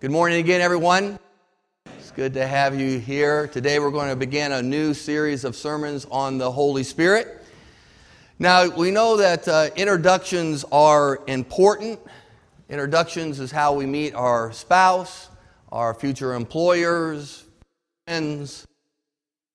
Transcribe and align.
Good 0.00 0.12
morning 0.12 0.38
again, 0.38 0.60
everyone. 0.60 1.18
It's 1.98 2.12
good 2.12 2.32
to 2.34 2.46
have 2.46 2.78
you 2.78 3.00
here. 3.00 3.48
Today 3.48 3.80
we're 3.80 3.90
going 3.90 4.10
to 4.10 4.14
begin 4.14 4.52
a 4.52 4.62
new 4.62 4.94
series 4.94 5.42
of 5.42 5.56
sermons 5.56 6.06
on 6.08 6.38
the 6.38 6.48
Holy 6.52 6.84
Spirit. 6.84 7.44
Now, 8.38 8.68
we 8.68 8.92
know 8.92 9.16
that 9.16 9.48
uh, 9.48 9.70
introductions 9.74 10.64
are 10.70 11.18
important. 11.26 11.98
Introductions 12.68 13.40
is 13.40 13.50
how 13.50 13.74
we 13.74 13.86
meet 13.86 14.14
our 14.14 14.52
spouse, 14.52 15.30
our 15.72 15.92
future 15.94 16.34
employers, 16.34 17.42
friends, 18.06 18.67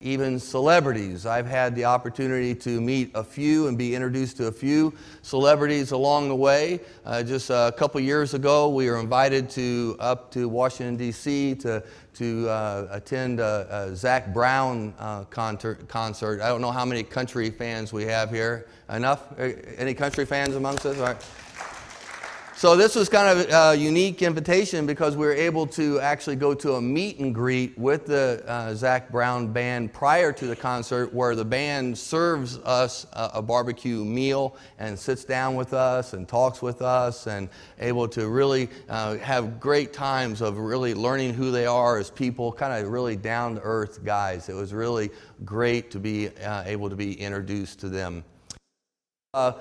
even 0.03 0.39
celebrities. 0.39 1.25
I've 1.25 1.47
had 1.47 1.75
the 1.75 1.85
opportunity 1.85 2.53
to 2.55 2.81
meet 2.81 3.11
a 3.15 3.23
few 3.23 3.67
and 3.67 3.77
be 3.77 3.95
introduced 3.95 4.37
to 4.37 4.47
a 4.47 4.51
few 4.51 4.93
celebrities 5.21 5.91
along 5.91 6.27
the 6.27 6.35
way. 6.35 6.81
Uh, 7.05 7.23
just 7.23 7.49
a 7.49 7.73
couple 7.77 7.99
years 8.01 8.33
ago, 8.33 8.69
we 8.69 8.89
were 8.89 8.99
invited 8.99 9.49
to 9.51 9.95
up 9.99 10.29
to 10.31 10.49
Washington 10.49 10.97
D.C. 10.97 11.55
to 11.55 11.83
to 12.15 12.47
uh, 12.47 12.87
attend 12.91 13.39
a, 13.39 13.87
a 13.89 13.95
Zac 13.95 14.33
Brown 14.33 14.93
uh, 14.99 15.23
concert, 15.25 15.87
concert. 15.87 16.41
I 16.41 16.47
don't 16.47 16.61
know 16.61 16.71
how 16.71 16.85
many 16.85 17.01
country 17.03 17.49
fans 17.49 17.91
we 17.91 18.03
have 18.03 18.29
here. 18.29 18.67
Enough? 18.89 19.39
Any 19.39 19.93
country 19.93 20.25
fans 20.25 20.55
amongst 20.55 20.85
us? 20.85 20.97
All 20.97 21.05
right. 21.05 21.25
So 22.55 22.77
this 22.77 22.93
was 22.93 23.09
kind 23.09 23.39
of 23.39 23.49
a 23.49 23.75
unique 23.75 24.21
invitation 24.21 24.85
because 24.85 25.17
we 25.17 25.25
were 25.25 25.33
able 25.33 25.65
to 25.67 25.99
actually 25.99 26.35
go 26.35 26.53
to 26.53 26.75
a 26.75 26.81
meet 26.81 27.17
and 27.19 27.33
greet 27.33 27.75
with 27.79 28.05
the 28.05 28.43
uh, 28.47 28.75
Zac 28.75 29.11
Brown 29.11 29.51
band 29.51 29.91
prior 29.91 30.31
to 30.33 30.45
the 30.45 30.55
concert, 30.55 31.11
where 31.13 31.35
the 31.35 31.43
band 31.43 31.97
serves 31.97 32.59
us 32.59 33.07
a, 33.13 33.31
a, 33.35 33.41
barbecue 33.41 34.05
meal 34.05 34.55
and 34.77 34.97
sits 34.97 35.25
down 35.25 35.55
with 35.55 35.73
us 35.73 36.13
and 36.13 36.27
talks 36.27 36.61
with 36.61 36.83
us, 36.83 37.25
and 37.25 37.49
able 37.79 38.07
to 38.09 38.29
really 38.29 38.69
uh, 38.87 39.17
have 39.17 39.59
great 39.59 39.91
times 39.91 40.39
of 40.39 40.57
really 40.59 40.93
learning 40.93 41.33
who 41.33 41.49
they 41.49 41.65
are 41.65 41.97
as 41.97 42.11
people, 42.11 42.51
kind 42.51 42.71
of 42.71 42.89
really 42.91 43.15
down 43.15 43.55
to 43.55 43.61
earth 43.61 44.05
guys. 44.05 44.47
It 44.47 44.55
was 44.55 44.73
really 44.73 45.09
great 45.43 45.89
to 45.91 45.99
be 45.99 46.29
uh, 46.29 46.63
able 46.67 46.89
to 46.89 46.95
be 46.95 47.19
introduced 47.19 47.79
to 47.79 47.89
them. 47.89 48.23
Uh, 49.33 49.53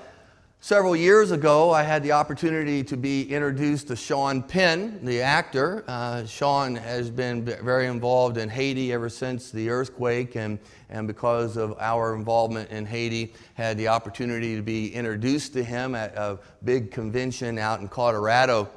Several 0.63 0.95
years 0.95 1.31
ago, 1.31 1.71
I 1.71 1.83
had 1.83 2.03
the 2.03 2.13
opportunity 2.13 2.85
to 2.85 2.95
be 2.95 3.29
introduced 3.29 3.89
to 3.89 3.97
Sean 3.97 4.41
Penn, 4.41 5.03
the 5.03 5.21
actor. 5.21 5.83
Uh, 5.89 6.25
Sean 6.25 6.73
has 6.75 7.09
been 7.09 7.43
very 7.43 7.87
involved 7.87 8.37
in 8.37 8.47
Haiti 8.47 8.93
ever 8.93 9.09
since 9.09 9.51
the 9.51 9.69
earthquake, 9.69 10.37
and, 10.37 10.57
and 10.89 11.05
because 11.05 11.57
of 11.57 11.75
our 11.79 12.15
involvement 12.15 12.69
in 12.69 12.85
Haiti, 12.85 13.33
had 13.55 13.77
the 13.77 13.89
opportunity 13.89 14.55
to 14.55 14.61
be 14.61 14.87
introduced 14.95 15.51
to 15.51 15.65
him 15.65 15.95
at 15.95 16.15
a 16.15 16.39
big 16.63 16.91
convention 16.91 17.59
out 17.59 17.81
in 17.81 17.89
Colorado. 17.89 18.69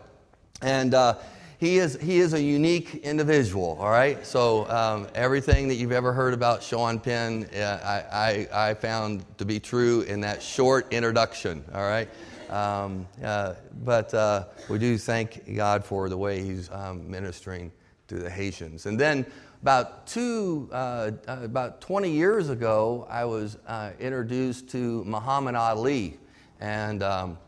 And 0.63 0.93
uh, 0.93 1.19
he 1.59 1.79
is, 1.79 1.99
he 2.01 2.19
is 2.19 2.35
a 2.35 2.43
unique 2.43 2.97
individual, 2.97 3.79
all 3.81 3.91
right? 3.91 4.27
So, 4.27 4.69
um, 4.71 5.09
everything 5.15 5.69
that 5.69 5.77
you've 5.77 5.93
ever 5.93 6.13
heard 6.13 6.35
about 6.35 6.63
Sean 6.63 7.01
Penn, 7.01 7.49
uh, 7.55 7.81
I, 8.13 8.49
I, 8.53 8.69
I, 8.71 8.75
found 8.75 9.25
to 9.39 9.47
be 9.47 9.59
true 9.59 10.03
in 10.03 10.21
that 10.21 10.43
short 10.43 10.93
introduction, 10.93 11.65
all 11.73 11.83
right? 11.83 12.09
Um, 12.51 13.07
uh, 13.25 13.55
but 13.85 14.13
uh, 14.13 14.45
we 14.69 14.79
do 14.79 14.99
thank 14.99 15.55
God 15.57 15.85
for 15.85 16.09
the 16.09 16.17
way 16.17 16.43
he's 16.43 16.71
um, 16.71 17.11
ministering 17.11 17.73
to 18.09 18.17
the 18.17 18.31
Haitians. 18.31 18.87
And 18.87 19.01
then, 19.01 19.25
about 19.63 20.07
two, 20.07 20.69
uh, 20.71 21.13
uh, 21.27 21.39
about 21.43 21.81
20 21.81 22.11
years 22.11 22.51
ago, 22.51 23.07
I 23.11 23.25
was 23.25 23.57
uh, 23.67 23.93
introduced 23.99 24.69
to 24.71 25.03
Muhammad 25.05 25.55
Ali. 25.55 26.19
And 26.61 27.03
um, 27.03 27.39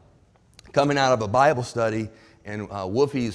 coming 0.72 0.98
out 0.98 1.12
of 1.12 1.22
a 1.22 1.28
Bible 1.28 1.62
study, 1.62 2.08
in 2.44 2.68
uh, 2.70 2.86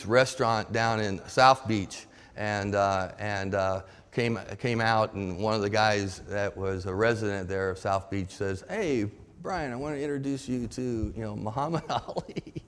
restaurant 0.05 0.71
down 0.71 0.99
in 0.99 1.21
South 1.27 1.67
Beach, 1.67 2.05
and 2.35 2.75
uh, 2.75 3.11
and 3.19 3.55
uh, 3.55 3.81
came 4.11 4.39
came 4.59 4.81
out, 4.81 5.13
and 5.13 5.37
one 5.39 5.53
of 5.53 5.61
the 5.61 5.69
guys 5.69 6.19
that 6.29 6.55
was 6.55 6.85
a 6.85 6.93
resident 6.93 7.47
there 7.47 7.69
of 7.69 7.77
South 7.77 8.09
Beach 8.09 8.31
says, 8.31 8.63
"Hey, 8.69 9.09
Brian, 9.41 9.71
I 9.71 9.75
want 9.75 9.95
to 9.95 10.01
introduce 10.01 10.47
you 10.47 10.67
to 10.67 10.81
you 11.15 11.21
know 11.23 11.35
Muhammad 11.35 11.83
Ali." 11.89 12.63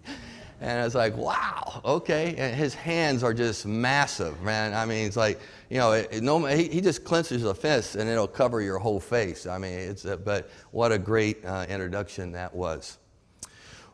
And 0.62 0.79
I 0.79 0.85
was 0.85 0.96
like, 0.96 1.18
wow, 1.18 1.81
okay. 1.84 2.34
And 2.38 2.56
his 2.56 2.73
hands 2.73 3.23
are 3.23 3.34
just 3.34 3.66
massive, 3.66 4.41
man. 4.41 4.73
I 4.73 4.85
mean, 4.85 5.06
it's 5.06 5.17
like, 5.17 5.40
you 5.69 5.78
know, 5.78 5.91
it, 5.91 6.07
it, 6.12 6.23
no, 6.23 6.44
he, 6.46 6.69
he, 6.69 6.81
just 6.81 7.03
clenches 7.03 7.44
a 7.44 7.53
fist 7.53 7.96
and 7.96 8.09
it'll 8.09 8.28
cover 8.28 8.62
your 8.62 8.79
whole 8.79 9.00
face. 9.00 9.47
I 9.47 9.57
mean, 9.57 9.78
it's, 9.78 10.06
a, 10.06 10.16
but 10.16 10.50
what 10.72 10.91
a 10.94 10.97
great 10.97 11.44
uh, 11.44 11.66
introduction 11.67 12.31
that 12.31 12.56
was. 12.56 12.97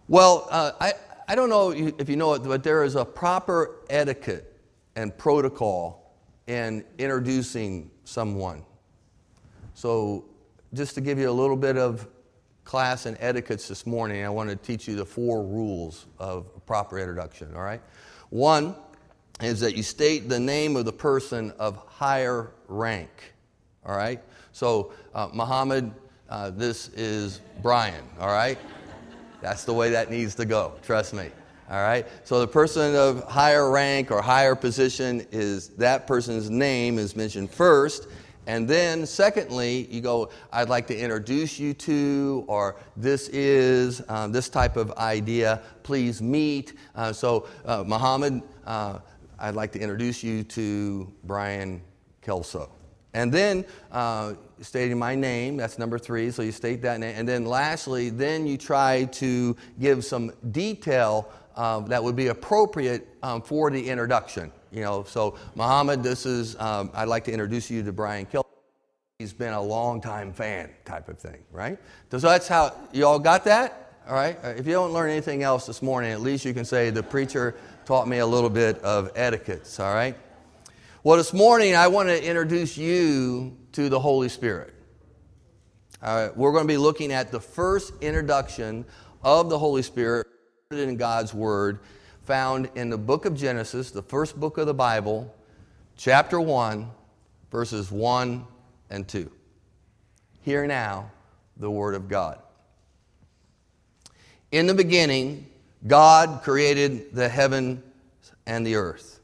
Well, 0.08 0.47
uh, 0.52 0.73
I, 0.79 0.94
I 1.28 1.36
don't 1.36 1.50
know 1.50 1.72
if 1.72 2.09
you 2.09 2.16
know 2.16 2.34
it, 2.34 2.44
but 2.44 2.64
there 2.64 2.84
is 2.84 2.96
a 2.96 3.06
proper 3.06 3.80
etiquette 3.90 4.59
and 4.96 5.18
protocol 5.18 6.16
in 6.48 6.84
introducing 6.98 7.90
someone. 8.04 8.64
So, 9.74 10.26
just 10.74 10.96
to 10.96 11.02
give 11.02 11.20
you 11.20 11.30
a 11.30 11.32
little 11.32 11.58
bit 11.58 11.78
of 11.78 12.08
class 12.64 13.06
and 13.06 13.18
etiquettes 13.20 13.68
this 13.68 13.86
morning, 13.86 14.24
I 14.24 14.30
want 14.30 14.50
to 14.50 14.56
teach 14.56 14.88
you 14.88 14.96
the 14.96 15.06
four 15.06 15.44
rules 15.44 16.06
of 16.20 16.66
proper 16.66 17.00
introduction, 17.00 17.53
all 17.56 17.62
right? 17.62 17.82
One 18.30 18.76
is 19.42 19.59
that 19.62 19.76
you 19.76 19.84
state 19.84 20.30
the 20.30 20.40
name 20.40 20.76
of 20.76 20.86
the 20.86 20.94
person 20.94 21.52
of 21.59 21.78
higher 21.88 22.52
rank, 22.68 23.34
all 23.86 23.96
right? 23.96 24.22
So, 24.52 24.94
uh, 25.14 25.30
Muhammad, 25.34 25.92
uh, 26.30 26.52
this 26.52 26.90
is 26.90 27.42
Brian, 27.62 28.03
all 28.20 28.28
right? 28.28 28.58
That's 29.41 29.66
the 29.66 29.74
way 29.74 29.90
that 29.91 30.09
needs 30.09 30.35
to 30.35 30.46
go, 30.46 30.74
trust 30.84 31.13
me. 31.13 31.29
All 31.69 31.81
right? 31.81 32.06
So 32.25 32.40
the 32.40 32.47
person 32.47 32.96
of 32.96 33.24
higher 33.24 33.72
rank 33.72 34.12
or 34.12 34.22
higher 34.22 34.56
position 34.56 35.25
is 35.31 35.69
that 35.69 36.06
person's 36.06 36.50
name 36.50 37.00
is 37.00 37.16
mentioned 37.16 37.50
first. 37.50 38.07
And 38.47 38.68
then, 38.68 39.06
secondly, 39.06 39.88
you 39.90 40.02
go, 40.02 40.29
I'd 40.52 40.68
like 40.68 40.88
to 40.88 40.97
introduce 40.97 41.59
you 41.59 41.74
to, 41.75 42.44
or 42.47 42.75
this 42.97 43.29
is 43.29 44.02
um, 44.09 44.31
this 44.31 44.50
type 44.50 44.78
of 44.78 44.91
idea, 44.94 45.62
please 45.84 46.22
meet. 46.22 46.73
Uh, 46.96 47.13
so, 47.13 47.47
uh, 47.66 47.84
Muhammad, 47.85 48.41
uh, 48.66 49.00
I'd 49.40 49.56
like 49.56 49.72
to 49.73 49.79
introduce 49.79 50.23
you 50.23 50.44
to 50.44 51.12
Brian 51.23 51.81
Kelso. 52.22 52.72
And 53.13 53.31
then, 53.31 53.66
uh, 53.91 54.33
stating 54.61 54.97
my 54.97 55.16
name, 55.16 55.57
that's 55.57 55.77
number 55.77 55.99
three, 55.99 56.31
so 56.31 56.41
you 56.41 56.51
state 56.51 56.81
that 56.83 56.99
name. 56.99 57.16
And 57.17 57.27
then 57.27 57.45
lastly, 57.45 58.09
then 58.09 58.45
you 58.47 58.57
try 58.57 59.05
to 59.05 59.55
give 59.79 60.05
some 60.05 60.31
detail 60.51 61.31
uh, 61.55 61.79
that 61.81 62.03
would 62.03 62.16
be 62.16 62.27
appropriate 62.27 63.07
um, 63.23 63.41
for 63.41 63.69
the 63.69 63.89
introduction. 63.89 64.51
You 64.72 64.81
know, 64.81 65.03
so 65.03 65.38
Muhammad, 65.55 66.01
this 66.01 66.25
is, 66.25 66.57
um, 66.59 66.91
I'd 66.94 67.09
like 67.09 67.25
to 67.25 67.31
introduce 67.31 67.69
you 67.69 67.83
to 67.83 67.91
Brian 67.91 68.25
Kill. 68.25 68.45
He's 69.19 69.33
been 69.33 69.53
a 69.53 69.61
long-time 69.61 70.31
fan 70.31 70.69
type 70.85 71.09
of 71.09 71.19
thing, 71.19 71.43
right? 71.51 71.78
So 72.09 72.19
that's 72.19 72.47
how, 72.47 72.73
you 72.93 73.05
all 73.05 73.19
got 73.19 73.43
that? 73.45 73.93
All 74.07 74.16
right? 74.16 74.38
Uh, 74.43 74.49
if 74.49 74.66
you 74.66 74.73
don't 74.73 74.93
learn 74.93 75.09
anything 75.09 75.43
else 75.43 75.66
this 75.67 75.81
morning, 75.81 76.11
at 76.11 76.22
least 76.22 76.45
you 76.45 76.53
can 76.53 76.66
say 76.66 76.89
the 76.89 77.03
preacher 77.03 77.55
taught 77.85 78.07
me 78.07 78.19
a 78.19 78.25
little 78.25 78.49
bit 78.49 78.79
of 78.79 79.11
etiquettes, 79.16 79.79
all 79.79 79.93
right? 79.93 80.16
Well, 81.03 81.17
this 81.17 81.34
morning 81.34 81.75
I 81.75 81.88
want 81.88 82.09
to 82.09 82.23
introduce 82.23 82.78
you 82.78 83.57
to 83.72 83.89
the 83.89 84.00
Holy 84.00 84.29
Spirit. 84.29 84.72
All 86.00 86.16
right, 86.16 86.38
we're 86.38 86.51
going 86.51 86.66
to 86.66 86.67
be 86.67 86.78
looking 86.78 87.12
at 87.12 87.31
the 87.31 87.39
first 87.39 87.91
introduction 88.01 88.85
of 89.23 89.50
the 89.50 89.57
Holy 89.57 89.81
Spirit 89.81 90.28
in 90.69 90.97
God's 90.97 91.34
Word, 91.34 91.79
found 92.25 92.69
in 92.75 92.91
the 92.91 93.00
book 93.00 93.25
of 93.25 93.35
Genesis, 93.35 93.90
the 93.90 94.03
first 94.03 94.40
book 94.40 94.59
of 94.59 94.67
the 94.67 94.75
Bible, 94.75 95.34
chapter 95.97 96.40
1, 96.40 96.88
verses 97.50 97.91
1 97.91 98.45
and 98.91 99.07
2. 99.07 99.31
Hear 100.44 100.67
now 100.67 101.09
the 101.57 101.72
Word 101.72 101.95
of 101.95 102.09
God. 102.09 102.38
In 104.51 104.67
the 104.67 104.75
beginning, 104.75 105.47
God 105.88 106.44
created 106.44 107.16
the 107.16 107.28
heaven 107.28 107.81
and 108.45 108.63
the 108.67 108.75
earth. 108.75 109.21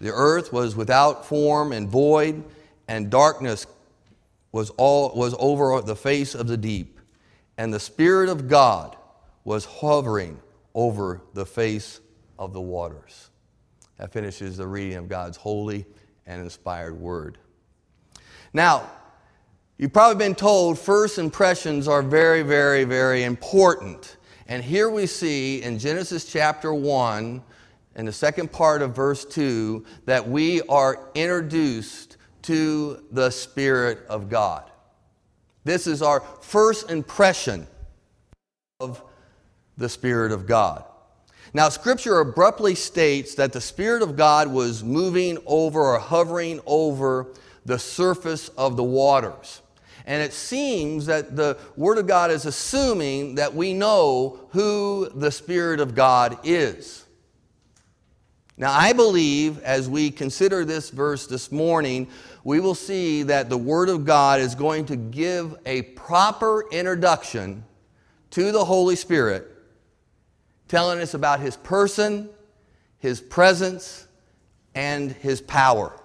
The 0.00 0.12
earth 0.12 0.52
was 0.52 0.74
without 0.74 1.26
form 1.26 1.72
and 1.72 1.88
void, 1.88 2.42
and 2.88 3.10
darkness 3.10 3.66
was, 4.52 4.70
all, 4.70 5.14
was 5.14 5.34
over 5.38 5.80
the 5.82 5.96
face 5.96 6.34
of 6.34 6.46
the 6.46 6.56
deep. 6.56 6.98
And 7.58 7.72
the 7.72 7.80
Spirit 7.80 8.28
of 8.28 8.48
God 8.48 8.96
was 9.44 9.66
hovering 9.66 10.40
over 10.74 11.20
the 11.34 11.44
face 11.44 12.00
of 12.38 12.52
the 12.52 12.60
waters. 12.60 13.28
That 13.98 14.12
finishes 14.12 14.56
the 14.56 14.66
reading 14.66 14.96
of 14.96 15.08
God's 15.08 15.36
holy 15.36 15.84
and 16.26 16.42
inspired 16.42 16.98
word. 16.98 17.36
Now, 18.54 18.90
you've 19.76 19.92
probably 19.92 20.24
been 20.24 20.34
told 20.34 20.78
first 20.78 21.18
impressions 21.18 21.86
are 21.86 22.02
very, 22.02 22.42
very, 22.42 22.84
very 22.84 23.24
important. 23.24 24.16
And 24.46 24.64
here 24.64 24.88
we 24.88 25.06
see 25.06 25.62
in 25.62 25.78
Genesis 25.78 26.24
chapter 26.24 26.72
1 26.72 27.42
in 27.96 28.06
the 28.06 28.12
second 28.12 28.52
part 28.52 28.82
of 28.82 28.94
verse 28.94 29.24
2 29.24 29.84
that 30.06 30.28
we 30.28 30.62
are 30.62 31.08
introduced 31.14 32.16
to 32.42 33.04
the 33.10 33.30
Spirit 33.30 33.98
of 34.08 34.28
God. 34.28 34.70
This 35.64 35.86
is 35.86 36.00
our 36.02 36.20
first 36.40 36.90
impression 36.90 37.66
of 38.78 39.02
the 39.76 39.88
Spirit 39.88 40.32
of 40.32 40.46
God. 40.46 40.84
Now, 41.52 41.68
Scripture 41.68 42.20
abruptly 42.20 42.74
states 42.74 43.34
that 43.34 43.52
the 43.52 43.60
Spirit 43.60 44.02
of 44.02 44.16
God 44.16 44.48
was 44.48 44.84
moving 44.84 45.38
over 45.46 45.80
or 45.80 45.98
hovering 45.98 46.60
over 46.64 47.26
the 47.66 47.78
surface 47.78 48.48
of 48.50 48.76
the 48.76 48.84
waters. 48.84 49.60
And 50.06 50.22
it 50.22 50.32
seems 50.32 51.06
that 51.06 51.36
the 51.36 51.58
Word 51.76 51.98
of 51.98 52.06
God 52.06 52.30
is 52.30 52.46
assuming 52.46 53.34
that 53.34 53.54
we 53.54 53.74
know 53.74 54.40
who 54.50 55.10
the 55.14 55.30
Spirit 55.30 55.80
of 55.80 55.94
God 55.94 56.38
is. 56.44 57.04
Now, 58.60 58.78
I 58.78 58.92
believe 58.92 59.58
as 59.62 59.88
we 59.88 60.10
consider 60.10 60.66
this 60.66 60.90
verse 60.90 61.26
this 61.26 61.50
morning, 61.50 62.08
we 62.44 62.60
will 62.60 62.74
see 62.74 63.22
that 63.22 63.48
the 63.48 63.56
Word 63.56 63.88
of 63.88 64.04
God 64.04 64.38
is 64.38 64.54
going 64.54 64.84
to 64.84 64.96
give 64.96 65.56
a 65.64 65.80
proper 65.80 66.68
introduction 66.70 67.64
to 68.32 68.52
the 68.52 68.62
Holy 68.62 68.96
Spirit, 68.96 69.50
telling 70.68 71.00
us 71.00 71.14
about 71.14 71.40
His 71.40 71.56
person, 71.56 72.28
His 72.98 73.22
presence, 73.22 74.06
and 74.74 75.10
His 75.10 75.40
power. 75.40 75.98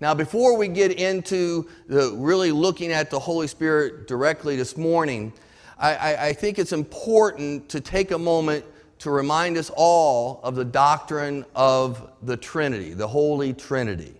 Now, 0.00 0.14
before 0.14 0.56
we 0.56 0.66
get 0.66 0.98
into 0.98 1.68
the, 1.86 2.12
really 2.16 2.50
looking 2.50 2.90
at 2.90 3.08
the 3.08 3.20
Holy 3.20 3.46
Spirit 3.46 4.08
directly 4.08 4.56
this 4.56 4.76
morning, 4.76 5.32
I, 5.78 5.94
I, 5.94 6.26
I 6.26 6.32
think 6.32 6.58
it's 6.58 6.72
important 6.72 7.68
to 7.68 7.80
take 7.80 8.10
a 8.10 8.18
moment 8.18 8.64
to 9.00 9.10
remind 9.10 9.56
us 9.56 9.70
all 9.74 10.40
of 10.42 10.54
the 10.54 10.64
doctrine 10.64 11.44
of 11.54 12.10
the 12.22 12.36
Trinity, 12.36 12.92
the 12.92 13.08
Holy 13.08 13.52
Trinity. 13.52 14.14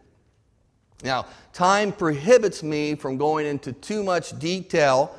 Now, 1.05 1.27
time 1.53 1.93
prohibits 1.93 2.62
me 2.62 2.94
from 2.94 3.17
going 3.17 3.47
into 3.47 3.73
too 3.73 4.03
much 4.03 4.38
detail, 4.38 5.15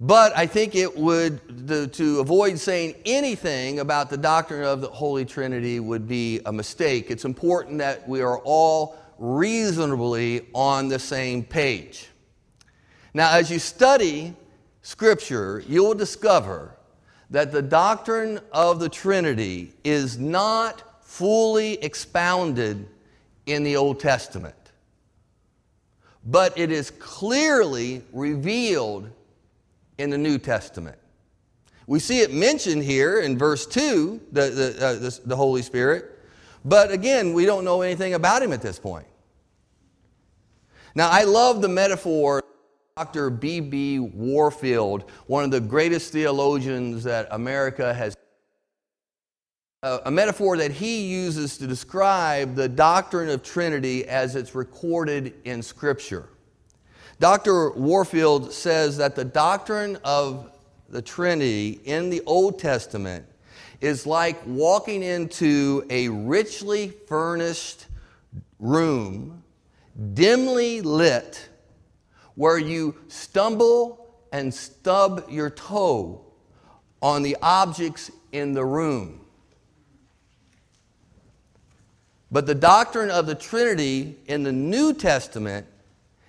but 0.00 0.36
I 0.36 0.46
think 0.46 0.76
it 0.76 0.96
would, 0.96 1.68
to, 1.68 1.88
to, 1.88 2.20
avoid 2.20 2.56
saying 2.58 2.94
anything 3.04 3.80
about 3.80 4.10
the 4.10 4.16
doctrine 4.16 4.62
of 4.62 4.80
the 4.80 4.88
Holy 4.88 5.24
Trinity 5.24 5.80
would 5.80 6.06
be 6.06 6.40
a 6.46 6.52
mistake. 6.52 7.10
It's 7.10 7.24
important 7.24 7.78
that 7.78 8.08
we 8.08 8.22
are 8.22 8.38
all 8.38 8.96
reasonably 9.18 10.46
on 10.54 10.86
the 10.88 11.00
same 11.00 11.42
page. 11.42 12.08
Now, 13.12 13.32
as 13.32 13.50
you 13.50 13.58
study 13.58 14.36
Scripture, 14.82 15.64
you 15.66 15.82
will 15.82 15.94
discover 15.94 16.77
that 17.30 17.52
the 17.52 17.62
doctrine 17.62 18.40
of 18.52 18.80
the 18.80 18.88
Trinity 18.88 19.72
is 19.84 20.18
not 20.18 21.04
fully 21.04 21.74
expounded 21.82 22.88
in 23.46 23.62
the 23.62 23.76
Old 23.76 24.00
Testament, 24.00 24.54
but 26.24 26.56
it 26.58 26.70
is 26.70 26.90
clearly 26.90 28.02
revealed 28.12 29.10
in 29.98 30.10
the 30.10 30.18
New 30.18 30.38
Testament. 30.38 30.98
We 31.86 31.98
see 31.98 32.20
it 32.20 32.32
mentioned 32.32 32.82
here 32.84 33.20
in 33.20 33.38
verse 33.38 33.66
2, 33.66 34.20
the, 34.32 34.50
the, 34.50 34.86
uh, 34.86 34.92
the, 34.94 35.20
the 35.24 35.36
Holy 35.36 35.62
Spirit, 35.62 36.18
but 36.64 36.90
again, 36.90 37.32
we 37.32 37.46
don't 37.46 37.64
know 37.64 37.82
anything 37.82 38.14
about 38.14 38.42
him 38.42 38.52
at 38.52 38.60
this 38.60 38.78
point. 38.78 39.06
Now, 40.94 41.08
I 41.10 41.24
love 41.24 41.62
the 41.62 41.68
metaphor 41.68 42.42
Dr. 42.98 43.30
B.B. 43.30 44.00
Warfield, 44.00 45.08
one 45.28 45.44
of 45.44 45.52
the 45.52 45.60
greatest 45.60 46.10
theologians 46.12 47.04
that 47.04 47.28
America 47.30 47.94
has. 47.94 48.16
Uh, 49.84 50.00
a, 50.06 50.10
metaphor 50.10 50.56
that 50.56 50.72
he 50.72 51.06
uses 51.06 51.56
to 51.58 51.68
describe 51.68 52.56
the 52.56 52.68
doctrine 52.68 53.28
of 53.28 53.44
Trinity 53.44 54.04
as 54.08 54.34
it's 54.34 54.52
recorded 54.56 55.32
in 55.44 55.62
Scripture. 55.62 56.28
Dr. 57.20 57.70
Warfield 57.70 58.52
says 58.52 58.96
that 58.96 59.14
the 59.14 59.24
doctrine 59.24 59.96
of 60.02 60.50
the 60.88 61.00
Trinity 61.00 61.80
in 61.84 62.10
the 62.10 62.20
Old 62.26 62.58
Testament 62.58 63.24
is 63.80 64.08
like 64.08 64.44
walking 64.44 65.04
into 65.04 65.86
a 65.88 66.08
richly 66.08 66.88
furnished 67.06 67.86
room, 68.58 69.44
dimly 70.14 70.80
lit, 70.80 71.48
where 72.38 72.56
you 72.56 72.94
stumble 73.08 74.14
and 74.30 74.54
stub 74.54 75.24
your 75.28 75.50
toe 75.50 76.24
on 77.02 77.24
the 77.24 77.36
objects 77.42 78.12
in 78.30 78.54
the 78.54 78.64
room. 78.64 79.20
But 82.30 82.46
the 82.46 82.54
doctrine 82.54 83.10
of 83.10 83.26
the 83.26 83.34
Trinity 83.34 84.14
in 84.26 84.44
the 84.44 84.52
New 84.52 84.94
Testament 84.94 85.66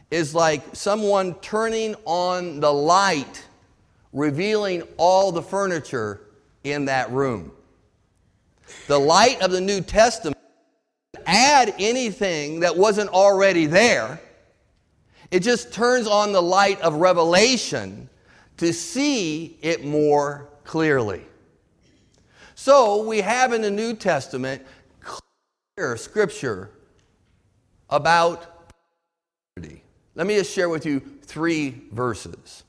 is 0.10 0.34
like 0.34 0.64
someone 0.74 1.36
turning 1.42 1.94
on 2.06 2.60
the 2.60 2.74
light, 2.74 3.46
revealing 4.12 4.82
all 4.98 5.32
the 5.32 5.44
furniture 5.44 6.22
in 6.64 6.86
that 6.86 7.12
room. 7.12 7.52
The 8.88 8.98
light 8.98 9.44
of 9.44 9.52
the 9.52 9.62
New 9.62 9.82
Testament 9.82 10.36
add 11.28 11.76
anything 11.78 12.62
that 12.62 12.76
wasn't 12.76 13.12
already 13.12 13.68
there. 13.68 14.20
It 15.32 15.42
just 15.42 15.72
turns 15.72 16.08
on 16.08 16.32
the 16.32 16.42
light 16.42 16.82
of 16.82 16.96
revelation 16.96 18.10
to 18.58 18.74
see 18.74 19.58
it 19.62 19.86
more 19.86 20.50
clearly. 20.64 21.24
So 22.56 23.04
we 23.04 23.22
have 23.22 23.54
in 23.54 23.62
the 23.62 23.72
New 23.72 23.94
Testament 23.94 24.66
clear 25.02 25.96
scripture 25.98 26.72
about 27.90 28.72
purity. 29.56 29.84
Let 30.16 30.28
me 30.28 30.36
just 30.36 30.52
share 30.54 30.70
with 30.70 30.86
you 30.86 31.02
three 31.24 31.84
verses. 31.92 32.64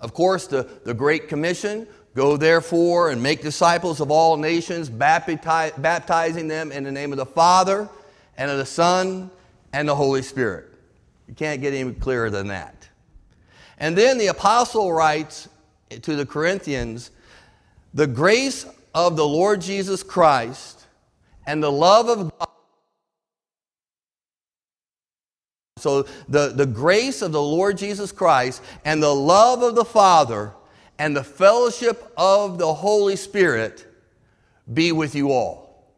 Of 0.00 0.14
course, 0.14 0.46
the, 0.46 0.68
the 0.84 0.94
Great 0.94 1.28
Commission 1.28 1.86
Go 2.16 2.38
therefore 2.38 3.10
and 3.10 3.22
make 3.22 3.42
disciples 3.42 4.00
of 4.00 4.10
all 4.10 4.38
nations, 4.38 4.88
baptizing 4.88 6.48
them 6.48 6.72
in 6.72 6.82
the 6.82 6.90
name 6.90 7.12
of 7.12 7.18
the 7.18 7.26
Father 7.26 7.90
and 8.38 8.50
of 8.50 8.56
the 8.56 8.64
Son 8.64 9.30
and 9.74 9.86
the 9.86 9.94
Holy 9.94 10.22
Spirit. 10.22 10.64
You 11.28 11.34
can't 11.34 11.60
get 11.60 11.74
any 11.74 11.92
clearer 11.92 12.30
than 12.30 12.48
that. 12.48 12.88
And 13.78 13.96
then 13.96 14.18
the 14.18 14.28
apostle 14.28 14.92
writes 14.92 15.48
to 16.02 16.16
the 16.16 16.26
Corinthians 16.26 17.10
the 17.94 18.06
grace 18.06 18.66
of 18.94 19.16
the 19.16 19.26
Lord 19.26 19.60
Jesus 19.60 20.02
Christ 20.02 20.86
and 21.46 21.62
the 21.62 21.72
love 21.72 22.08
of 22.08 22.38
God. 22.38 22.48
So, 25.78 26.06
the, 26.28 26.48
the 26.48 26.66
grace 26.66 27.20
of 27.20 27.32
the 27.32 27.42
Lord 27.42 27.76
Jesus 27.76 28.10
Christ 28.10 28.62
and 28.84 29.02
the 29.02 29.14
love 29.14 29.62
of 29.62 29.74
the 29.74 29.84
Father 29.84 30.52
and 30.98 31.14
the 31.14 31.22
fellowship 31.22 32.12
of 32.16 32.58
the 32.58 32.72
Holy 32.72 33.16
Spirit 33.16 33.86
be 34.72 34.92
with 34.92 35.14
you 35.14 35.32
all. 35.32 35.92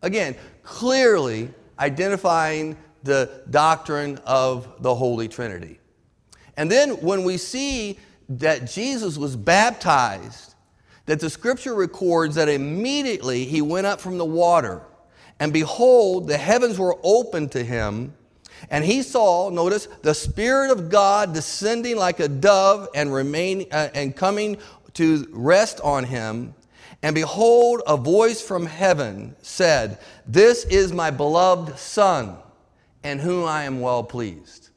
Again, 0.00 0.34
clearly 0.62 1.50
identifying 1.78 2.76
the 3.02 3.42
doctrine 3.50 4.18
of 4.24 4.82
the 4.82 4.94
Holy 4.94 5.28
Trinity. 5.28 5.78
And 6.56 6.70
then 6.70 6.90
when 7.00 7.24
we 7.24 7.36
see 7.36 7.98
that 8.28 8.70
Jesus 8.70 9.16
was 9.16 9.36
baptized, 9.36 10.54
that 11.06 11.20
the 11.20 11.30
scripture 11.30 11.74
records 11.74 12.36
that 12.36 12.48
immediately 12.48 13.44
he 13.44 13.62
went 13.62 13.86
up 13.86 14.00
from 14.00 14.18
the 14.18 14.24
water, 14.24 14.82
and 15.40 15.52
behold, 15.52 16.28
the 16.28 16.36
heavens 16.36 16.78
were 16.78 16.96
opened 17.02 17.52
to 17.52 17.64
him 17.64 18.14
and 18.70 18.84
he 18.84 19.02
saw, 19.02 19.50
notice, 19.50 19.88
the 20.02 20.14
Spirit 20.14 20.70
of 20.70 20.88
God 20.88 21.34
descending 21.34 21.96
like 21.96 22.20
a 22.20 22.28
dove 22.28 22.88
and, 22.94 23.12
remain, 23.12 23.66
uh, 23.72 23.88
and 23.94 24.14
coming 24.14 24.58
to 24.94 25.26
rest 25.32 25.80
on 25.80 26.04
him. 26.04 26.54
And 27.02 27.14
behold, 27.14 27.82
a 27.86 27.96
voice 27.96 28.40
from 28.40 28.66
heaven 28.66 29.34
said, 29.42 29.98
This 30.26 30.64
is 30.64 30.92
my 30.92 31.10
beloved 31.10 31.78
Son, 31.78 32.36
in 33.04 33.18
whom 33.18 33.46
I 33.46 33.64
am 33.64 33.80
well 33.80 34.04
pleased. 34.04 34.70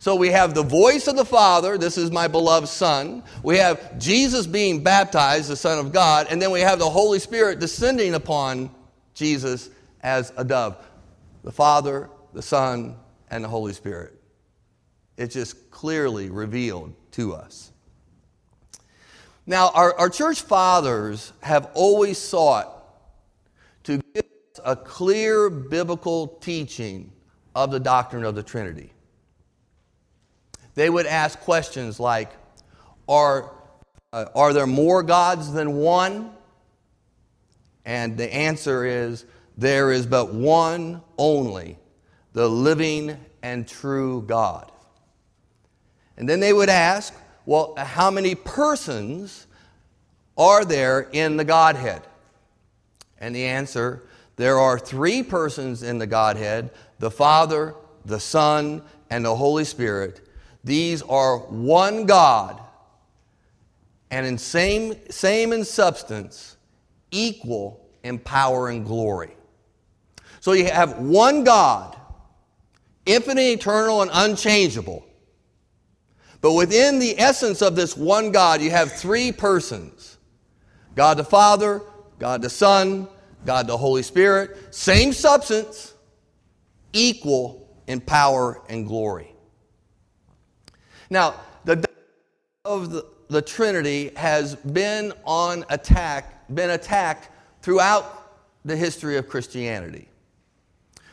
So 0.00 0.14
we 0.16 0.28
have 0.28 0.54
the 0.54 0.62
voice 0.62 1.08
of 1.08 1.16
the 1.16 1.26
Father, 1.26 1.76
this 1.76 1.98
is 1.98 2.10
my 2.10 2.26
beloved 2.26 2.68
Son. 2.68 3.22
We 3.42 3.58
have 3.58 3.98
Jesus 3.98 4.46
being 4.46 4.82
baptized, 4.82 5.50
the 5.50 5.56
Son 5.56 5.78
of 5.78 5.92
God. 5.92 6.26
And 6.30 6.40
then 6.40 6.50
we 6.50 6.60
have 6.60 6.78
the 6.78 6.88
Holy 6.88 7.18
Spirit 7.18 7.58
descending 7.58 8.14
upon 8.14 8.70
Jesus 9.12 9.68
as 10.00 10.32
a 10.38 10.44
dove. 10.44 10.78
The 11.44 11.52
Father, 11.52 12.08
the 12.32 12.40
Son, 12.40 12.96
and 13.30 13.44
the 13.44 13.48
Holy 13.48 13.74
Spirit. 13.74 14.18
It's 15.18 15.34
just 15.34 15.70
clearly 15.70 16.30
revealed 16.30 16.94
to 17.12 17.34
us. 17.34 17.70
Now, 19.44 19.68
our, 19.74 19.94
our 19.98 20.08
church 20.08 20.40
fathers 20.40 21.34
have 21.42 21.70
always 21.74 22.16
sought 22.16 22.72
to 23.82 24.00
give 24.14 24.24
us 24.24 24.60
a 24.64 24.76
clear 24.76 25.50
biblical 25.50 26.26
teaching 26.26 27.12
of 27.54 27.70
the 27.70 27.80
doctrine 27.80 28.24
of 28.24 28.34
the 28.34 28.42
Trinity. 28.42 28.92
They 30.74 30.88
would 30.88 31.06
ask 31.06 31.38
questions 31.40 31.98
like 32.00 32.30
Are, 33.08 33.52
uh, 34.12 34.26
are 34.34 34.52
there 34.52 34.66
more 34.66 35.02
gods 35.02 35.52
than 35.52 35.74
one? 35.74 36.30
And 37.84 38.16
the 38.16 38.32
answer 38.32 38.84
is 38.84 39.24
There 39.56 39.90
is 39.92 40.06
but 40.06 40.32
one 40.32 41.02
only 41.18 41.76
the 42.32 42.48
living 42.48 43.16
and 43.42 43.66
true 43.66 44.22
God. 44.22 44.70
And 46.16 46.28
then 46.28 46.40
they 46.40 46.52
would 46.52 46.68
ask, 46.68 47.14
well, 47.46 47.74
how 47.76 48.10
many 48.10 48.34
persons 48.34 49.46
are 50.36 50.64
there 50.64 51.08
in 51.12 51.36
the 51.36 51.44
Godhead? 51.44 52.02
And 53.18 53.34
the 53.34 53.46
answer 53.46 54.02
there 54.40 54.58
are 54.58 54.78
three 54.78 55.22
persons 55.22 55.82
in 55.82 55.98
the 55.98 56.06
Godhead 56.06 56.70
the 56.98 57.10
Father, 57.10 57.74
the 58.06 58.18
Son, 58.18 58.82
and 59.10 59.22
the 59.22 59.36
Holy 59.36 59.64
Spirit. 59.64 60.26
These 60.64 61.02
are 61.02 61.38
one 61.38 62.06
God, 62.06 62.58
and 64.10 64.26
in 64.26 64.38
same, 64.38 64.94
same 65.10 65.52
in 65.52 65.62
substance, 65.62 66.56
equal 67.10 67.86
in 68.02 68.18
power 68.18 68.68
and 68.70 68.86
glory. 68.86 69.36
So 70.40 70.52
you 70.52 70.66
have 70.66 70.98
one 70.98 71.44
God, 71.44 71.98
infinite, 73.04 73.42
eternal, 73.42 74.00
and 74.00 74.10
unchangeable. 74.12 75.04
But 76.40 76.54
within 76.54 76.98
the 76.98 77.18
essence 77.20 77.60
of 77.60 77.76
this 77.76 77.94
one 77.94 78.32
God, 78.32 78.62
you 78.62 78.70
have 78.70 78.92
three 78.92 79.32
persons 79.32 80.16
God 80.94 81.18
the 81.18 81.24
Father, 81.24 81.82
God 82.18 82.40
the 82.40 82.48
Son, 82.48 83.06
God 83.44 83.66
the 83.66 83.76
Holy 83.76 84.02
Spirit, 84.02 84.74
same 84.74 85.12
substance, 85.12 85.94
equal 86.92 87.68
in 87.86 88.00
power 88.00 88.62
and 88.68 88.86
glory. 88.86 89.34
Now, 91.08 91.34
the 91.64 91.84
of 92.64 92.92
the, 92.92 93.06
the 93.28 93.42
Trinity 93.42 94.12
has 94.16 94.54
been 94.54 95.12
on 95.24 95.64
attack, 95.70 96.46
been 96.54 96.70
attacked 96.70 97.30
throughout 97.62 98.36
the 98.64 98.76
history 98.76 99.16
of 99.16 99.28
Christianity. 99.28 100.08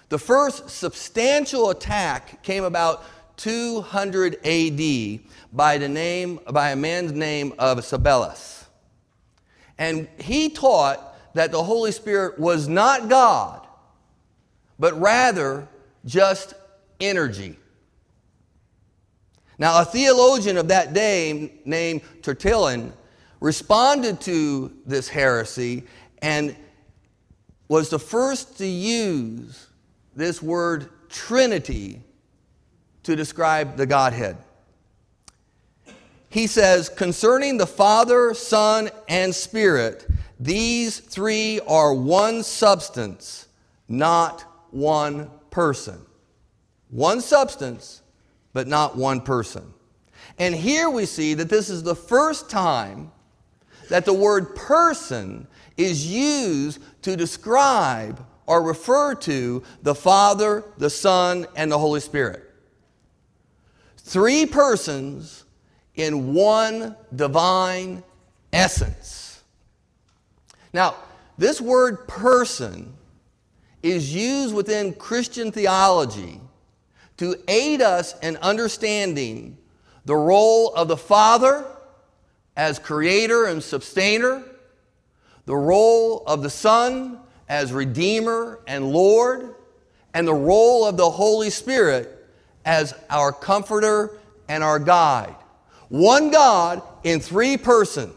The 0.09 0.19
first 0.19 0.69
substantial 0.69 1.69
attack 1.69 2.43
came 2.43 2.63
about 2.63 3.03
200 3.37 4.35
AD 4.45 5.19
by, 5.53 5.77
the 5.77 5.87
name, 5.87 6.39
by 6.51 6.71
a 6.71 6.75
man's 6.75 7.11
name 7.11 7.53
of 7.59 7.79
Sabellius. 7.79 8.65
And 9.77 10.07
he 10.17 10.49
taught 10.49 11.06
that 11.37 11.51
the 11.51 11.63
Holy 11.63 11.91
Spirit 11.91 12.39
was 12.39 12.67
not 12.67 13.09
God, 13.09 13.67
but 14.79 14.99
rather 14.99 15.67
just 16.05 16.55
energy. 16.99 17.57
Now, 19.59 19.81
a 19.81 19.85
theologian 19.85 20.57
of 20.57 20.67
that 20.69 20.93
day 20.93 21.53
named 21.63 22.01
Tertullian 22.21 22.91
responded 23.39 24.19
to 24.21 24.71
this 24.85 25.07
heresy 25.07 25.83
and 26.23 26.55
was 27.67 27.89
the 27.89 27.99
first 27.99 28.57
to 28.57 28.65
use 28.65 29.67
this 30.15 30.41
word 30.41 30.89
Trinity 31.09 32.01
to 33.03 33.15
describe 33.15 33.77
the 33.77 33.85
Godhead. 33.85 34.37
He 36.29 36.47
says, 36.47 36.89
concerning 36.89 37.57
the 37.57 37.67
Father, 37.67 38.33
Son, 38.33 38.89
and 39.07 39.33
Spirit, 39.33 40.07
these 40.39 40.99
three 40.99 41.59
are 41.67 41.93
one 41.93 42.43
substance, 42.43 43.47
not 43.87 44.41
one 44.71 45.31
person. 45.49 45.99
One 46.89 47.21
substance, 47.21 48.01
but 48.53 48.67
not 48.67 48.95
one 48.95 49.21
person. 49.21 49.73
And 50.37 50.53
here 50.53 50.89
we 50.89 51.05
see 51.05 51.33
that 51.33 51.49
this 51.49 51.69
is 51.69 51.83
the 51.83 51.95
first 51.95 52.49
time 52.49 53.11
that 53.89 54.05
the 54.05 54.13
word 54.13 54.55
person 54.55 55.47
is 55.77 56.05
used 56.05 56.79
to 57.03 57.15
describe 57.15 58.23
or 58.45 58.61
refer 58.61 59.15
to 59.15 59.63
the 59.81 59.95
Father, 59.95 60.63
the 60.77 60.89
Son, 60.89 61.47
and 61.55 61.71
the 61.71 61.77
Holy 61.77 61.99
Spirit. 61.99 62.43
Three 63.97 64.45
persons 64.45 65.43
in 65.95 66.33
one 66.33 66.95
divine 67.13 68.03
essence. 68.53 69.26
Now, 70.77 70.93
this 71.39 71.59
word 71.59 72.07
person 72.07 72.93
is 73.81 74.13
used 74.13 74.53
within 74.53 74.93
Christian 74.93 75.51
theology 75.51 76.39
to 77.17 77.35
aid 77.47 77.81
us 77.81 78.13
in 78.19 78.37
understanding 78.37 79.57
the 80.05 80.15
role 80.15 80.71
of 80.75 80.87
the 80.87 80.95
Father 80.95 81.65
as 82.55 82.77
creator 82.77 83.45
and 83.45 83.63
sustainer, 83.63 84.43
the 85.47 85.55
role 85.55 86.21
of 86.27 86.43
the 86.43 86.49
Son 86.51 87.21
as 87.49 87.73
redeemer 87.73 88.59
and 88.67 88.91
Lord, 88.91 89.55
and 90.13 90.27
the 90.27 90.35
role 90.35 90.85
of 90.85 90.95
the 90.95 91.09
Holy 91.09 91.49
Spirit 91.49 92.23
as 92.65 92.93
our 93.09 93.31
comforter 93.31 94.11
and 94.47 94.63
our 94.63 94.77
guide. 94.77 95.35
One 95.89 96.29
God 96.29 96.83
in 97.03 97.19
three 97.19 97.57
persons. 97.57 98.13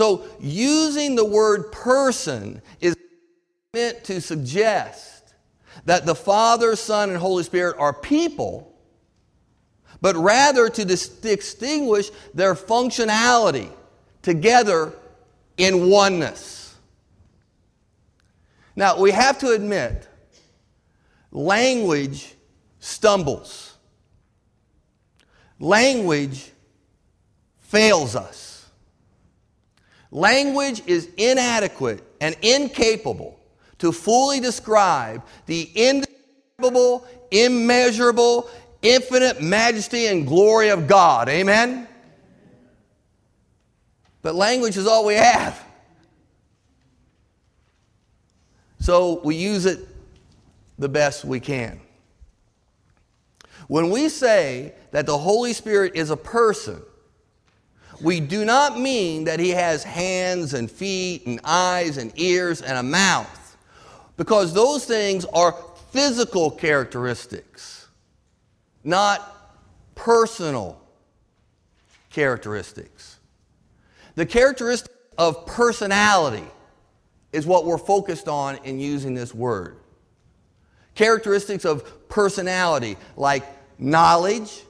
So, 0.00 0.24
using 0.40 1.14
the 1.14 1.26
word 1.26 1.72
person 1.72 2.62
is 2.80 2.96
meant 3.74 4.02
to 4.04 4.22
suggest 4.22 5.34
that 5.84 6.06
the 6.06 6.14
Father, 6.14 6.74
Son, 6.74 7.10
and 7.10 7.18
Holy 7.18 7.44
Spirit 7.44 7.76
are 7.78 7.92
people, 7.92 8.74
but 10.00 10.16
rather 10.16 10.70
to 10.70 10.86
dis- 10.86 11.10
distinguish 11.10 12.08
their 12.32 12.54
functionality 12.54 13.70
together 14.22 14.94
in 15.58 15.90
oneness. 15.90 16.74
Now, 18.74 18.98
we 18.98 19.10
have 19.10 19.38
to 19.40 19.50
admit, 19.50 20.08
language 21.30 22.36
stumbles. 22.78 23.74
Language 25.58 26.52
fails 27.58 28.16
us. 28.16 28.49
Language 30.10 30.82
is 30.86 31.08
inadequate 31.16 32.02
and 32.20 32.36
incapable 32.42 33.38
to 33.78 33.92
fully 33.92 34.40
describe 34.40 35.24
the 35.46 35.70
indescribable, 35.74 37.06
immeasurable, 37.30 38.50
infinite 38.82 39.40
majesty 39.40 40.06
and 40.06 40.26
glory 40.26 40.68
of 40.70 40.86
God. 40.86 41.28
Amen? 41.28 41.86
But 44.22 44.34
language 44.34 44.76
is 44.76 44.86
all 44.86 45.06
we 45.06 45.14
have. 45.14 45.64
So 48.80 49.20
we 49.22 49.36
use 49.36 49.66
it 49.66 49.80
the 50.78 50.88
best 50.88 51.24
we 51.24 51.40
can. 51.40 51.80
When 53.68 53.90
we 53.90 54.08
say 54.08 54.74
that 54.90 55.06
the 55.06 55.16
Holy 55.16 55.52
Spirit 55.52 55.92
is 55.94 56.10
a 56.10 56.16
person, 56.16 56.82
we 58.00 58.20
do 58.20 58.44
not 58.44 58.78
mean 58.78 59.24
that 59.24 59.40
he 59.40 59.50
has 59.50 59.84
hands 59.84 60.54
and 60.54 60.70
feet 60.70 61.26
and 61.26 61.40
eyes 61.44 61.96
and 61.96 62.12
ears 62.16 62.62
and 62.62 62.78
a 62.78 62.82
mouth, 62.82 63.56
because 64.16 64.52
those 64.52 64.84
things 64.84 65.24
are 65.26 65.54
physical 65.90 66.50
characteristics, 66.50 67.88
not 68.84 69.58
personal 69.94 70.80
characteristics. 72.10 73.18
The 74.14 74.26
characteristic 74.26 74.92
of 75.18 75.46
personality 75.46 76.46
is 77.32 77.46
what 77.46 77.64
we're 77.64 77.78
focused 77.78 78.28
on 78.28 78.56
in 78.64 78.80
using 78.80 79.14
this 79.14 79.34
word. 79.34 79.76
Characteristics 80.94 81.64
of 81.64 82.08
personality, 82.08 82.96
like 83.16 83.44
knowledge, 83.78 84.62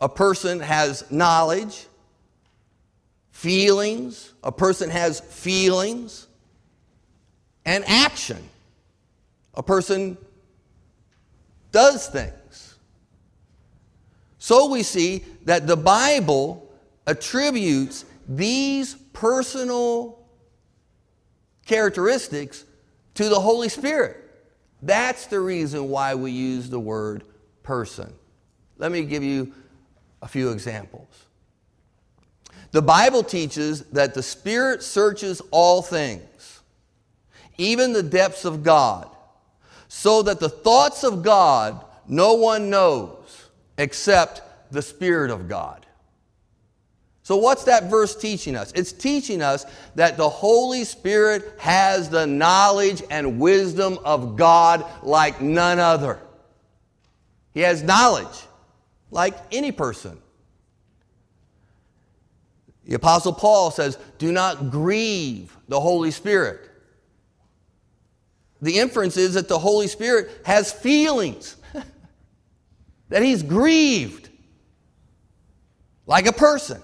a 0.00 0.08
person 0.08 0.60
has 0.60 1.10
knowledge, 1.10 1.86
feelings, 3.34 4.32
a 4.44 4.52
person 4.52 4.88
has 4.88 5.18
feelings, 5.18 6.28
and 7.66 7.84
action, 7.86 8.38
a 9.54 9.62
person 9.62 10.16
does 11.72 12.06
things. 12.08 12.76
So 14.38 14.70
we 14.70 14.84
see 14.84 15.24
that 15.46 15.66
the 15.66 15.76
Bible 15.76 16.70
attributes 17.08 18.04
these 18.28 18.94
personal 19.12 20.24
characteristics 21.66 22.64
to 23.14 23.28
the 23.28 23.40
Holy 23.40 23.68
Spirit. 23.68 24.16
That's 24.80 25.26
the 25.26 25.40
reason 25.40 25.88
why 25.88 26.14
we 26.14 26.30
use 26.30 26.70
the 26.70 26.80
word 26.80 27.24
person. 27.64 28.12
Let 28.78 28.92
me 28.92 29.02
give 29.02 29.24
you 29.24 29.52
a 30.22 30.28
few 30.28 30.50
examples. 30.50 31.23
The 32.74 32.82
Bible 32.82 33.22
teaches 33.22 33.82
that 33.92 34.14
the 34.14 34.22
Spirit 34.24 34.82
searches 34.82 35.40
all 35.52 35.80
things, 35.80 36.60
even 37.56 37.92
the 37.92 38.02
depths 38.02 38.44
of 38.44 38.64
God, 38.64 39.08
so 39.86 40.22
that 40.22 40.40
the 40.40 40.48
thoughts 40.48 41.04
of 41.04 41.22
God 41.22 41.84
no 42.08 42.34
one 42.34 42.70
knows 42.70 43.44
except 43.78 44.42
the 44.72 44.82
Spirit 44.82 45.30
of 45.30 45.48
God. 45.48 45.86
So, 47.22 47.36
what's 47.36 47.62
that 47.62 47.90
verse 47.90 48.16
teaching 48.16 48.56
us? 48.56 48.72
It's 48.74 48.90
teaching 48.90 49.40
us 49.40 49.66
that 49.94 50.16
the 50.16 50.28
Holy 50.28 50.82
Spirit 50.82 51.54
has 51.58 52.08
the 52.10 52.26
knowledge 52.26 53.04
and 53.08 53.38
wisdom 53.38 54.00
of 54.04 54.34
God 54.34 54.84
like 55.04 55.40
none 55.40 55.78
other. 55.78 56.18
He 57.52 57.60
has 57.60 57.84
knowledge 57.84 58.46
like 59.12 59.36
any 59.52 59.70
person. 59.70 60.18
The 62.86 62.94
Apostle 62.94 63.32
Paul 63.32 63.70
says, 63.70 63.98
Do 64.18 64.30
not 64.32 64.70
grieve 64.70 65.56
the 65.68 65.80
Holy 65.80 66.10
Spirit. 66.10 66.60
The 68.60 68.78
inference 68.78 69.16
is 69.16 69.34
that 69.34 69.48
the 69.48 69.58
Holy 69.58 69.88
Spirit 69.88 70.30
has 70.44 70.72
feelings, 70.72 71.56
that 73.08 73.22
he's 73.22 73.42
grieved 73.42 74.28
like 76.06 76.26
a 76.26 76.32
person. 76.32 76.80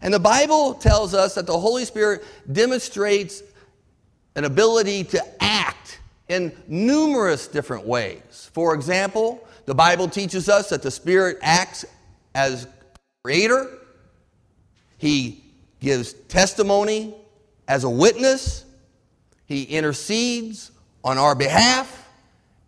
And 0.00 0.12
the 0.12 0.20
Bible 0.20 0.74
tells 0.74 1.14
us 1.14 1.36
that 1.36 1.46
the 1.46 1.58
Holy 1.58 1.84
Spirit 1.84 2.24
demonstrates 2.50 3.42
an 4.34 4.44
ability 4.44 5.04
to 5.04 5.42
act 5.42 6.00
in 6.28 6.52
numerous 6.66 7.46
different 7.46 7.86
ways. 7.86 8.50
For 8.52 8.74
example, 8.74 9.46
the 9.66 9.74
Bible 9.74 10.08
teaches 10.08 10.48
us 10.48 10.70
that 10.70 10.82
the 10.82 10.90
Spirit 10.90 11.38
acts 11.42 11.84
as 12.34 12.66
creator, 13.22 13.78
He 15.02 15.42
gives 15.80 16.12
testimony 16.12 17.12
as 17.66 17.82
a 17.82 17.90
witness, 17.90 18.64
He 19.46 19.64
intercedes 19.64 20.70
on 21.02 21.18
our 21.18 21.34
behalf, 21.34 22.08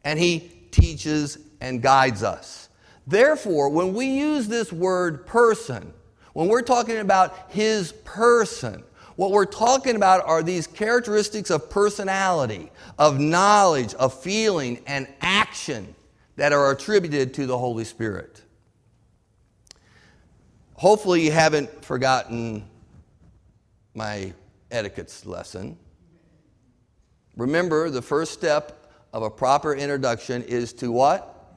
and 0.02 0.18
He 0.18 0.50
teaches 0.72 1.38
and 1.60 1.80
guides 1.80 2.24
us. 2.24 2.70
Therefore, 3.06 3.68
when 3.68 3.94
we 3.94 4.06
use 4.06 4.48
this 4.48 4.72
word 4.72 5.28
person, 5.28 5.92
when 6.32 6.48
we're 6.48 6.62
talking 6.62 6.98
about 6.98 7.50
His 7.50 7.92
person, 8.02 8.82
what 9.14 9.30
we're 9.30 9.44
talking 9.44 9.94
about 9.94 10.26
are 10.26 10.42
these 10.42 10.66
characteristics 10.66 11.50
of 11.50 11.70
personality, 11.70 12.72
of 12.98 13.20
knowledge, 13.20 13.94
of 13.94 14.12
feeling, 14.12 14.82
and 14.88 15.06
action 15.20 15.94
that 16.34 16.52
are 16.52 16.72
attributed 16.72 17.32
to 17.34 17.46
the 17.46 17.56
Holy 17.56 17.84
Spirit. 17.84 18.42
Hopefully, 20.84 21.22
you 21.22 21.30
haven't 21.30 21.82
forgotten 21.82 22.62
my 23.94 24.34
etiquette 24.70 25.22
lesson. 25.24 25.78
Remember, 27.38 27.88
the 27.88 28.02
first 28.02 28.34
step 28.34 28.92
of 29.10 29.22
a 29.22 29.30
proper 29.30 29.74
introduction 29.74 30.42
is 30.42 30.74
to 30.74 30.92
what? 30.92 31.54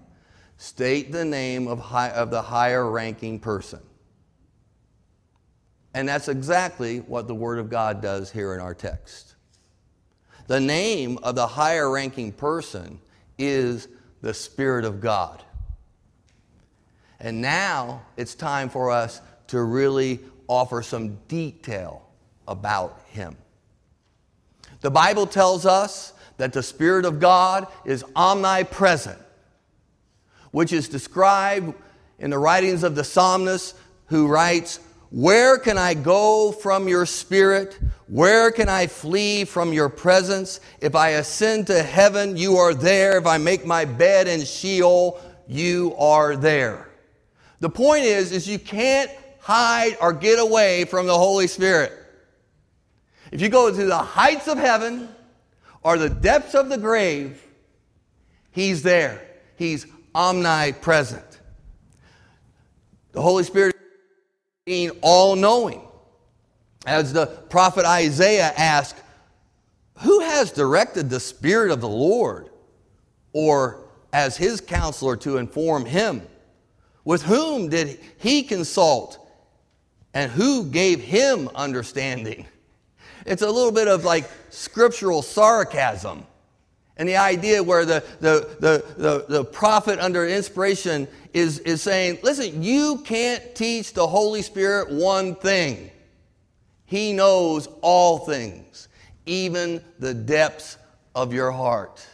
State 0.55 1.11
the 1.11 1.25
name 1.25 1.67
of, 1.67 1.77
high, 1.77 2.09
of 2.11 2.31
the 2.31 2.41
higher 2.41 2.89
ranking 2.89 3.37
person. 3.37 3.81
And 5.93 6.07
that's 6.07 6.29
exactly 6.29 6.99
what 6.99 7.27
the 7.27 7.35
Word 7.35 7.59
of 7.59 7.69
God 7.69 8.01
does 8.01 8.31
here 8.31 8.53
in 8.53 8.61
our 8.61 8.73
text. 8.73 9.35
The 10.47 10.61
name 10.61 11.19
of 11.21 11.35
the 11.35 11.47
higher 11.47 11.91
ranking 11.91 12.31
person 12.31 13.01
is 13.37 13.89
the 14.21 14.33
Spirit 14.33 14.85
of 14.85 15.01
God. 15.01 15.43
And 17.19 17.41
now 17.41 18.03
it's 18.15 18.35
time 18.35 18.69
for 18.69 18.91
us 18.91 19.21
to 19.47 19.61
really 19.61 20.19
offer 20.47 20.81
some 20.81 21.17
detail 21.27 22.07
about 22.47 23.01
Him. 23.07 23.35
The 24.81 24.91
Bible 24.91 25.25
tells 25.25 25.65
us 25.65 26.13
that 26.37 26.53
the 26.53 26.61
Spirit 26.61 27.05
of 27.05 27.19
God 27.19 27.67
is 27.83 28.05
omnipresent, 28.15 29.19
which 30.51 30.71
is 30.71 30.87
described 30.87 31.73
in 32.19 32.29
the 32.29 32.37
writings 32.37 32.83
of 32.83 32.95
the 32.95 33.03
psalmist 33.03 33.75
who 34.05 34.27
writes, 34.27 34.79
where 35.09 35.57
can 35.57 35.77
I 35.77 35.93
go 35.93 36.51
from 36.51 36.87
your 36.87 37.05
spirit? 37.05 37.79
Where 38.07 38.51
can 38.51 38.67
I 38.67 38.87
flee 38.87 39.45
from 39.45 39.71
your 39.71 39.87
presence? 39.87 40.59
If 40.81 40.95
I 40.95 41.09
ascend 41.11 41.67
to 41.67 41.81
heaven, 41.81 42.35
you 42.35 42.57
are 42.57 42.73
there. 42.73 43.17
If 43.17 43.25
I 43.25 43.37
make 43.37 43.65
my 43.65 43.85
bed 43.85 44.27
in 44.27 44.43
Sheol, 44.43 45.19
you 45.47 45.95
are 45.97 46.35
there. 46.35 46.86
The 47.59 47.69
point 47.69 48.03
is, 48.03 48.31
is 48.31 48.47
you 48.47 48.59
can't 48.59 49.11
hide 49.39 49.97
or 50.01 50.13
get 50.13 50.39
away 50.39 50.85
from 50.85 51.07
the 51.07 51.17
Holy 51.17 51.47
Spirit. 51.47 51.91
If 53.31 53.41
you 53.41 53.49
go 53.49 53.69
to 53.73 53.85
the 53.85 53.97
heights 53.97 54.47
of 54.47 54.57
heaven 54.57 55.09
or 55.83 55.97
the 55.97 56.09
depths 56.09 56.53
of 56.53 56.69
the 56.69 56.77
grave, 56.77 57.43
He's 58.51 58.81
there. 58.81 59.21
He's 59.55 59.85
omnipresent. 60.15 61.39
The 63.11 63.21
Holy 63.21 63.43
Spirit 63.43 63.75
being 64.65 64.91
all 65.01 65.35
knowing. 65.35 65.81
As 66.85 67.13
the 67.13 67.27
prophet 67.27 67.85
Isaiah 67.85 68.51
asked, 68.57 68.95
Who 69.99 70.21
has 70.21 70.51
directed 70.51 71.09
the 71.09 71.19
Spirit 71.19 71.69
of 71.69 71.81
the 71.81 71.89
Lord? 71.89 72.49
Or 73.31 73.85
as 74.11 74.37
his 74.37 74.59
counselor 74.59 75.15
to 75.17 75.37
inform 75.37 75.85
him? 75.85 76.23
With 77.07 77.21
whom 77.21 77.69
did 77.69 78.01
he 78.17 78.43
consult? 78.43 79.17
And 80.13 80.29
who 80.29 80.65
gave 80.65 80.99
him 80.99 81.49
understanding? 81.55 82.45
It's 83.25 83.41
a 83.41 83.49
little 83.49 83.71
bit 83.71 83.87
of 83.87 84.03
like 84.03 84.29
scriptural 84.49 85.21
sarcasm. 85.21 86.25
And 86.97 87.07
the 87.07 87.15
idea 87.15 87.63
where 87.63 87.85
the, 87.85 88.03
the, 88.19 88.49
the, 88.59 88.83
the, 88.97 89.25
the 89.29 89.45
prophet 89.45 89.99
under 89.99 90.27
inspiration 90.27 91.07
is, 91.33 91.59
is 91.59 91.81
saying, 91.81 92.19
listen, 92.23 92.61
you 92.61 92.97
can't 93.05 93.55
teach 93.55 93.93
the 93.93 94.05
Holy 94.05 94.41
Spirit 94.41 94.91
one 94.91 95.35
thing. 95.35 95.89
He 96.83 97.13
knows 97.13 97.69
all 97.79 98.19
things, 98.19 98.89
even 99.25 99.81
the 99.97 100.13
depths 100.13 100.77
of 101.15 101.31
your 101.31 101.53
heart. 101.53 102.05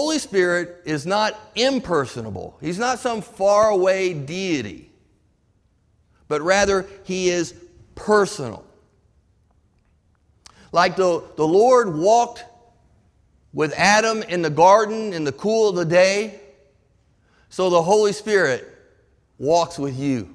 Holy 0.00 0.18
Spirit 0.18 0.80
is 0.86 1.04
not 1.04 1.38
impersonable. 1.54 2.56
He's 2.62 2.78
not 2.78 3.00
some 3.00 3.20
faraway 3.20 4.14
deity, 4.14 4.90
but 6.26 6.40
rather 6.40 6.86
he 7.04 7.28
is 7.28 7.54
personal. 7.94 8.64
Like 10.72 10.96
the, 10.96 11.22
the 11.36 11.46
Lord 11.46 11.94
walked 11.94 12.46
with 13.52 13.74
Adam 13.76 14.22
in 14.22 14.40
the 14.40 14.48
garden 14.48 15.12
in 15.12 15.24
the 15.24 15.32
cool 15.32 15.68
of 15.68 15.76
the 15.76 15.84
day, 15.84 16.40
so 17.50 17.68
the 17.68 17.82
Holy 17.82 18.14
Spirit 18.14 18.66
walks 19.36 19.78
with 19.78 19.98
you. 19.98 20.34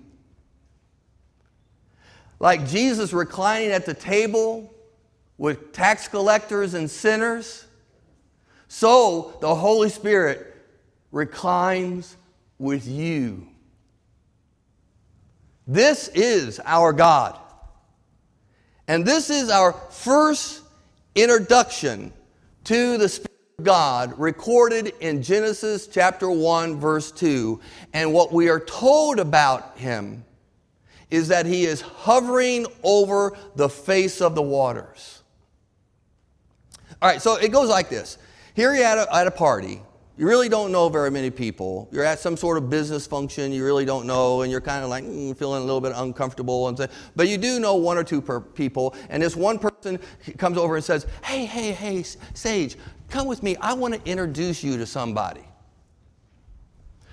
Like 2.39 2.67
Jesus 2.67 3.13
reclining 3.13 3.71
at 3.71 3.87
the 3.87 3.95
table 3.95 4.71
with 5.39 5.73
tax 5.73 6.07
collectors 6.07 6.75
and 6.75 6.87
sinners, 6.87 7.65
so 8.67 9.37
the 9.41 9.53
Holy 9.53 9.89
Spirit 9.89 10.55
reclines 11.11 12.17
with 12.57 12.87
you. 12.87 13.47
This 15.67 16.09
is 16.09 16.59
our 16.63 16.93
God. 16.93 17.39
And 18.87 19.05
this 19.05 19.29
is 19.29 19.49
our 19.49 19.73
first 19.73 20.61
introduction 21.15 22.13
to 22.65 22.97
the 22.97 23.09
Spirit 23.09 23.31
of 23.57 23.65
God 23.65 24.19
recorded 24.19 24.93
in 24.99 25.23
Genesis 25.23 25.87
chapter 25.87 26.29
1, 26.29 26.79
verse 26.79 27.11
2. 27.11 27.59
And 27.93 28.13
what 28.13 28.31
we 28.31 28.49
are 28.49 28.59
told 28.59 29.19
about 29.19 29.77
him 29.77 30.23
is 31.09 31.29
that 31.29 31.45
he 31.45 31.65
is 31.65 31.81
hovering 31.81 32.67
over 32.83 33.37
the 33.55 33.69
face 33.69 34.21
of 34.21 34.35
the 34.35 34.41
waters. 34.41 35.23
All 37.01 37.09
right, 37.09 37.21
so 37.21 37.35
it 37.37 37.51
goes 37.51 37.69
like 37.69 37.89
this. 37.89 38.17
Here 38.55 38.73
you're 38.73 38.85
at 38.85 38.97
a, 38.97 39.13
at 39.13 39.27
a 39.27 39.31
party, 39.31 39.81
you 40.17 40.25
really 40.25 40.47
don't 40.47 40.71
know 40.71 40.87
very 40.87 41.11
many 41.11 41.29
people. 41.29 41.89
You're 41.91 42.05
at 42.05 42.19
some 42.19 42.37
sort 42.37 42.57
of 42.57 42.69
business 42.69 43.05
function 43.05 43.51
you 43.51 43.65
really 43.65 43.83
don't 43.83 44.07
know, 44.07 44.43
and 44.43 44.51
you're 44.51 44.61
kind 44.61 44.81
of 44.81 44.89
like 44.89 45.03
mm, 45.03 45.37
feeling 45.37 45.61
a 45.61 45.65
little 45.65 45.81
bit 45.81 45.91
uncomfortable. 45.93 46.69
And 46.69 46.77
say, 46.77 46.87
but 47.17 47.27
you 47.27 47.37
do 47.37 47.59
know 47.59 47.75
one 47.75 47.97
or 47.97 48.03
two 48.05 48.21
per- 48.21 48.39
people, 48.39 48.95
and 49.09 49.21
this 49.21 49.35
one 49.35 49.59
person 49.59 49.99
comes 50.37 50.57
over 50.57 50.77
and 50.77 50.85
says, 50.85 51.05
"Hey, 51.21 51.45
hey, 51.45 51.73
hey, 51.73 52.03
Sage, 52.33 52.77
come 53.09 53.27
with 53.27 53.43
me. 53.43 53.57
I 53.57 53.73
want 53.73 53.93
to 53.93 54.09
introduce 54.09 54.63
you 54.63 54.77
to 54.77 54.85
somebody." 54.85 55.43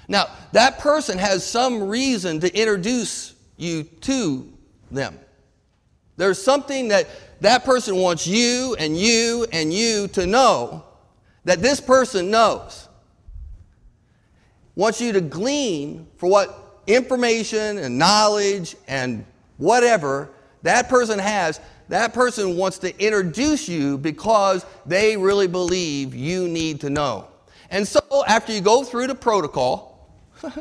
Now, 0.06 0.26
that 0.52 0.78
person 0.78 1.18
has 1.18 1.44
some 1.44 1.88
reason 1.88 2.38
to 2.38 2.56
introduce 2.56 3.34
you 3.56 3.82
to 4.02 4.48
them. 4.92 5.18
There's 6.16 6.40
something 6.40 6.88
that 6.88 7.08
that 7.40 7.64
person 7.64 7.96
wants 7.96 8.28
you 8.28 8.76
and 8.78 8.96
you 8.96 9.44
and 9.50 9.72
you 9.72 10.06
to 10.08 10.24
know 10.24 10.84
that 11.44 11.60
this 11.60 11.80
person 11.80 12.30
knows 12.30 12.88
wants 14.74 15.00
you 15.00 15.12
to 15.12 15.20
glean 15.20 16.06
for 16.16 16.28
what 16.28 16.80
information 16.86 17.78
and 17.78 17.98
knowledge 17.98 18.76
and 18.88 19.24
whatever 19.58 20.30
that 20.62 20.88
person 20.88 21.18
has. 21.18 21.60
That 21.88 22.14
person 22.14 22.56
wants 22.56 22.78
to 22.78 23.04
introduce 23.04 23.68
you 23.68 23.98
because 23.98 24.64
they 24.86 25.16
really 25.16 25.46
believe 25.46 26.14
you 26.14 26.48
need 26.48 26.80
to 26.82 26.90
know. 26.90 27.28
And 27.70 27.86
so, 27.86 28.00
after 28.26 28.52
you 28.52 28.60
go 28.60 28.84
through 28.84 29.08
the 29.08 29.14
protocol, 29.14 30.10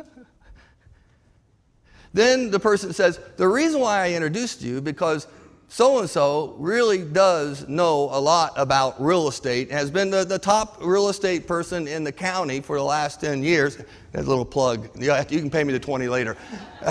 then 2.12 2.50
the 2.50 2.60
person 2.60 2.92
says, 2.92 3.20
The 3.36 3.48
reason 3.48 3.80
why 3.80 4.04
I 4.04 4.12
introduced 4.12 4.62
you, 4.62 4.80
because 4.80 5.26
so 5.72 6.00
and 6.00 6.10
so 6.10 6.54
really 6.58 6.98
does 6.98 7.66
know 7.66 8.10
a 8.12 8.20
lot 8.20 8.52
about 8.56 9.02
real 9.02 9.26
estate, 9.26 9.70
has 9.70 9.90
been 9.90 10.10
the, 10.10 10.22
the 10.22 10.38
top 10.38 10.76
real 10.82 11.08
estate 11.08 11.46
person 11.46 11.88
in 11.88 12.04
the 12.04 12.12
county 12.12 12.60
for 12.60 12.76
the 12.76 12.84
last 12.84 13.22
10 13.22 13.42
years. 13.42 13.78
That's 14.12 14.26
a 14.26 14.28
little 14.28 14.44
plug. 14.44 14.90
You 15.00 15.14
can 15.40 15.48
pay 15.48 15.64
me 15.64 15.72
the 15.72 15.80
20 15.80 16.08
later. 16.08 16.36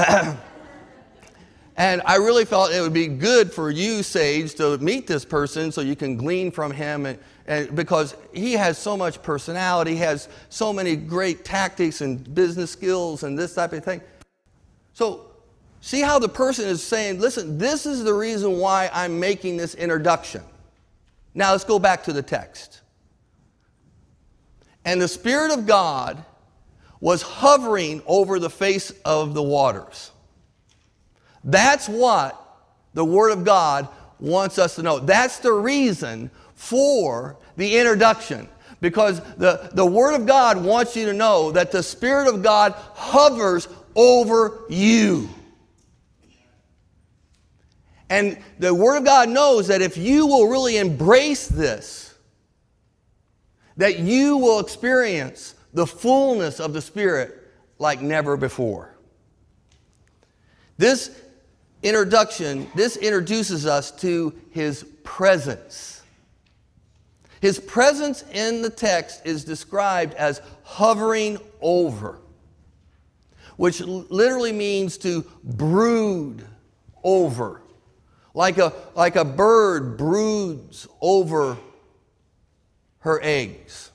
and 1.78 2.02
I 2.08 2.16
really 2.16 2.44
felt 2.44 2.72
it 2.72 2.82
would 2.82 2.92
be 2.92 3.06
good 3.06 3.54
for 3.54 3.70
you, 3.70 4.02
Sage, 4.02 4.56
to 4.56 4.80
meet 4.80 5.06
this 5.06 5.26
person 5.26 5.72
so 5.72 5.82
you 5.82 5.96
can 5.96 6.18
glean 6.18 6.50
from 6.50 6.72
him. 6.72 7.06
And, 7.06 7.20
and 7.46 7.76
because 7.76 8.16
he 8.34 8.54
has 8.54 8.80
so 8.80 8.98
much 8.98 9.22
personality, 9.22 9.92
he 9.92 9.98
has 9.98 10.28
so 10.50 10.74
many 10.74 10.96
great 10.96 11.46
tactics 11.46 12.02
and 12.02 12.34
business 12.34 12.72
skills 12.72 13.22
and 13.22 13.38
this 13.38 13.54
type 13.54 13.74
of 13.74 13.86
thing. 13.86 14.02
So 14.94 15.31
See 15.82 16.02
how 16.02 16.20
the 16.20 16.30
person 16.30 16.68
is 16.68 16.84
saying, 16.84 17.20
listen, 17.20 17.58
this 17.58 17.88
is 17.88 18.04
the 18.04 18.14
reason 18.14 18.60
why 18.60 18.90
I'm 18.94 19.20
making 19.20 19.58
this 19.58 19.74
introduction. 19.74 20.44
Now 21.34 21.52
let's 21.52 21.64
go 21.64 21.80
back 21.80 22.04
to 22.04 22.14
the 22.14 22.22
text. 22.22 22.82
And 24.86 25.02
the 25.02 25.08
Spirit 25.08 25.52
of 25.52 25.66
God 25.66 26.24
was 27.00 27.24
hovering 27.24 28.04
over 28.06 28.38
the 28.38 28.50
face 28.50 28.92
of 29.06 29.34
the 29.34 29.42
waters. 29.42 30.12
That's 31.44 31.90
what 31.90 32.38
the 32.94 33.06
Word 33.06 33.32
of 33.32 33.44
God 33.44 33.88
wants 34.20 34.60
us 34.60 34.76
to 34.76 34.84
know. 34.84 35.00
That's 35.00 35.40
the 35.40 35.54
reason 35.54 36.30
for 36.54 37.38
the 37.58 37.78
introduction. 37.78 38.48
Because 38.82 39.20
the, 39.36 39.72
the 39.74 39.86
Word 39.86 40.14
of 40.14 40.28
God 40.28 40.64
wants 40.64 40.96
you 40.96 41.08
to 41.08 41.14
know 41.14 41.52
that 41.52 41.72
the 41.72 41.82
Spirit 41.82 42.28
of 42.28 42.44
God 42.44 42.74
hovers 42.74 43.68
over 43.96 44.60
you. 44.70 45.28
And 48.12 48.38
the 48.60 48.76
Word 48.76 48.98
of 48.98 49.06
God 49.06 49.30
knows 49.30 49.68
that 49.68 49.82
if 49.82 49.96
you 49.96 50.28
will 50.28 50.50
really 50.50 50.76
embrace 50.76 51.48
this, 51.48 52.14
that 53.78 54.00
you 54.00 54.36
will 54.36 54.60
experience 54.60 55.56
the 55.74 55.88
fullness 55.88 56.60
of 56.60 56.74
the 56.74 56.82
Spirit 56.82 57.34
like 57.80 58.02
never 58.02 58.36
before. 58.36 58.94
This 60.78 61.22
introduction, 61.84 62.70
this 62.76 62.98
introduces 62.98 63.66
us 63.66 63.92
to 64.02 64.34
His 64.52 64.84
presence. 65.06 66.04
His 67.40 67.60
presence 67.60 68.26
in 68.34 68.62
the 68.62 68.70
text 68.70 69.22
is 69.26 69.46
described 69.46 70.16
as 70.16 70.42
hovering 70.64 71.38
over, 71.62 72.20
which 73.56 73.80
literally 73.80 74.52
means 74.52 74.98
to 74.98 75.26
brood 75.46 76.46
over 77.06 77.61
like 78.34 78.58
a, 78.58 78.74
like 78.96 79.16
a 79.16 79.26
bird 79.26 79.98
broods 79.98 80.88
over 81.02 81.58
her 83.00 83.20
eggs. 83.22 83.92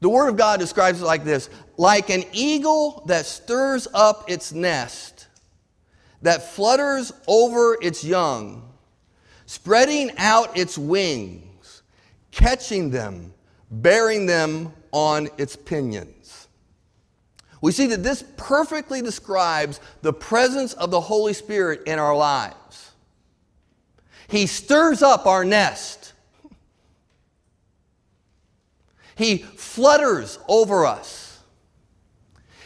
The 0.00 0.08
Word 0.08 0.28
of 0.28 0.36
God 0.36 0.58
describes 0.58 1.00
it 1.00 1.04
like 1.04 1.24
this 1.24 1.48
like 1.78 2.10
an 2.10 2.24
eagle 2.32 3.04
that 3.06 3.24
stirs 3.24 3.88
up 3.94 4.28
its 4.30 4.52
nest, 4.52 5.28
that 6.22 6.42
flutters 6.42 7.12
over 7.26 7.78
its 7.80 8.04
young, 8.04 8.72
spreading 9.46 10.10
out 10.18 10.56
its 10.56 10.76
wings, 10.76 11.82
catching 12.30 12.90
them, 12.90 13.32
bearing 13.70 14.26
them 14.26 14.72
on 14.90 15.28
its 15.38 15.56
pinions. 15.56 16.41
We 17.62 17.72
see 17.72 17.86
that 17.86 18.02
this 18.02 18.22
perfectly 18.36 19.00
describes 19.00 19.80
the 20.02 20.12
presence 20.12 20.74
of 20.74 20.90
the 20.90 21.00
Holy 21.00 21.32
Spirit 21.32 21.84
in 21.86 21.98
our 21.98 22.14
lives. 22.14 22.90
He 24.28 24.46
stirs 24.46 25.00
up 25.00 25.26
our 25.26 25.44
nest. 25.44 26.12
He 29.14 29.38
flutters 29.38 30.38
over 30.48 30.84
us. 30.84 31.38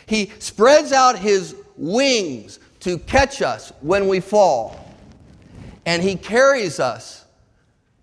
He 0.07 0.33
spreads 0.39 0.93
out 0.93 1.19
his 1.19 1.55
wings 1.77 2.59
to 2.81 2.99
catch 2.99 3.43
us 3.43 3.73
when 3.83 4.09
we 4.09 4.21
fall. 4.21 4.95
And 5.85 6.03
he 6.03 6.17
carries 6.17 6.81
us 6.81 7.27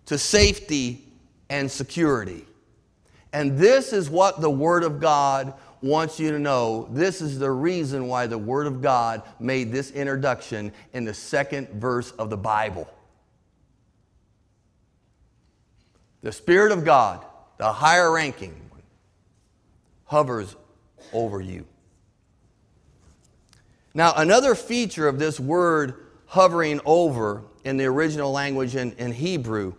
to 0.06 0.18
safety 0.20 1.04
and 1.50 1.72
security. 1.72 2.46
And 3.32 3.58
this 3.58 3.94
is 3.94 4.12
what 4.12 4.42
the 4.42 4.50
Word 4.50 4.84
of 4.84 5.00
God 5.00 5.54
wants 5.84 6.20
you 6.20 6.32
to 6.32 6.40
know 6.40 6.88
this 6.92 7.22
is 7.22 7.38
the 7.38 7.52
reason 7.52 8.08
why 8.08 8.26
the 8.26 8.38
Word 8.38 8.68
of 8.68 8.82
God 8.82 9.22
made 9.40 9.72
this 9.72 9.92
introduction 9.92 10.72
in 10.94 11.04
the 11.04 11.14
second 11.14 11.68
verse 11.70 12.12
of 12.12 12.30
the 12.30 12.38
Bible. 12.38 12.88
The 16.22 16.32
Spirit 16.32 16.72
of 16.72 16.86
God, 16.86 17.26
the 17.58 17.72
higher 17.72 18.12
ranking 18.12 18.56
hovers 20.06 20.56
over 21.12 21.42
you. 21.42 21.66
Now, 23.94 24.14
another 24.16 24.56
feature 24.56 25.08
of 25.08 25.20
this 25.20 25.40
word 25.40 25.96
hovering 26.28 26.80
over 26.86 27.44
in 27.64 27.78
the 27.78 27.86
original 27.86 28.32
language 28.32 28.76
in, 28.76 28.94
in 28.94 29.12
Hebrew 29.12 29.74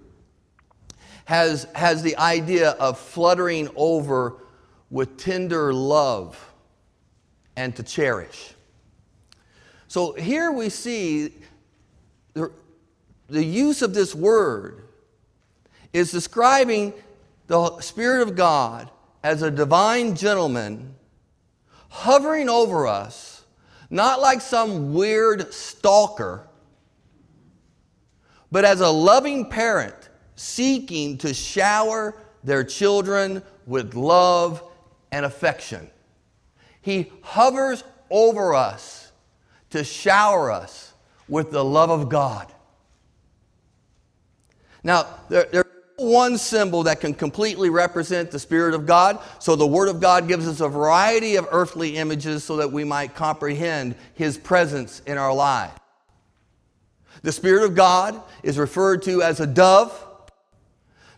has, 1.24 1.66
has 1.74 2.02
the 2.02 2.16
idea 2.16 2.70
of 2.72 2.98
fluttering 2.98 3.70
over 3.74 4.43
with 4.94 5.16
tender 5.16 5.74
love 5.74 6.54
and 7.56 7.74
to 7.74 7.82
cherish. 7.82 8.54
So 9.88 10.12
here 10.12 10.52
we 10.52 10.68
see 10.68 11.32
the, 12.32 12.52
the 13.28 13.44
use 13.44 13.82
of 13.82 13.92
this 13.92 14.14
word 14.14 14.84
is 15.92 16.12
describing 16.12 16.92
the 17.48 17.80
Spirit 17.80 18.22
of 18.22 18.36
God 18.36 18.88
as 19.24 19.42
a 19.42 19.50
divine 19.50 20.14
gentleman 20.14 20.94
hovering 21.88 22.48
over 22.48 22.86
us, 22.86 23.42
not 23.90 24.20
like 24.20 24.40
some 24.40 24.94
weird 24.94 25.52
stalker, 25.52 26.46
but 28.52 28.64
as 28.64 28.80
a 28.80 28.90
loving 28.90 29.50
parent 29.50 30.08
seeking 30.36 31.18
to 31.18 31.34
shower 31.34 32.16
their 32.44 32.62
children 32.62 33.42
with 33.66 33.94
love 33.94 34.62
and 35.14 35.24
affection. 35.24 35.88
He 36.82 37.12
hovers 37.22 37.84
over 38.10 38.52
us 38.52 39.12
to 39.70 39.84
shower 39.84 40.50
us 40.50 40.92
with 41.28 41.52
the 41.52 41.64
love 41.64 41.88
of 41.88 42.08
God. 42.08 42.52
Now, 44.82 45.06
there, 45.28 45.46
there's 45.52 45.64
one 45.98 46.36
symbol 46.36 46.82
that 46.82 47.00
can 47.00 47.14
completely 47.14 47.70
represent 47.70 48.32
the 48.32 48.40
Spirit 48.40 48.74
of 48.74 48.86
God. 48.86 49.20
So 49.38 49.54
the 49.54 49.64
Word 49.64 49.88
of 49.88 50.00
God 50.00 50.26
gives 50.26 50.48
us 50.48 50.60
a 50.60 50.68
variety 50.68 51.36
of 51.36 51.46
earthly 51.52 51.96
images 51.96 52.42
so 52.42 52.56
that 52.56 52.72
we 52.72 52.82
might 52.82 53.14
comprehend 53.14 53.94
His 54.14 54.36
presence 54.36 55.00
in 55.06 55.16
our 55.16 55.32
lives. 55.32 55.78
The 57.22 57.30
Spirit 57.30 57.62
of 57.62 57.76
God 57.76 58.20
is 58.42 58.58
referred 58.58 59.02
to 59.02 59.22
as 59.22 59.38
a 59.38 59.46
dove, 59.46 59.96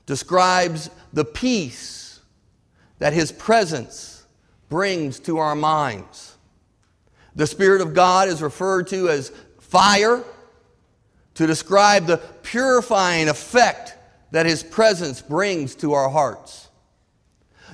describes 0.04 0.90
the 1.14 1.24
peace 1.24 2.05
that 2.98 3.12
His 3.12 3.32
presence 3.32 4.24
brings 4.68 5.20
to 5.20 5.38
our 5.38 5.54
minds. 5.54 6.36
The 7.34 7.46
Spirit 7.46 7.82
of 7.82 7.94
God 7.94 8.28
is 8.28 8.42
referred 8.42 8.88
to 8.88 9.08
as 9.08 9.30
fire 9.60 10.24
to 11.34 11.46
describe 11.46 12.06
the 12.06 12.16
purifying 12.42 13.28
effect 13.28 13.94
that 14.30 14.46
His 14.46 14.62
presence 14.62 15.20
brings 15.20 15.74
to 15.76 15.92
our 15.92 16.08
hearts. 16.08 16.68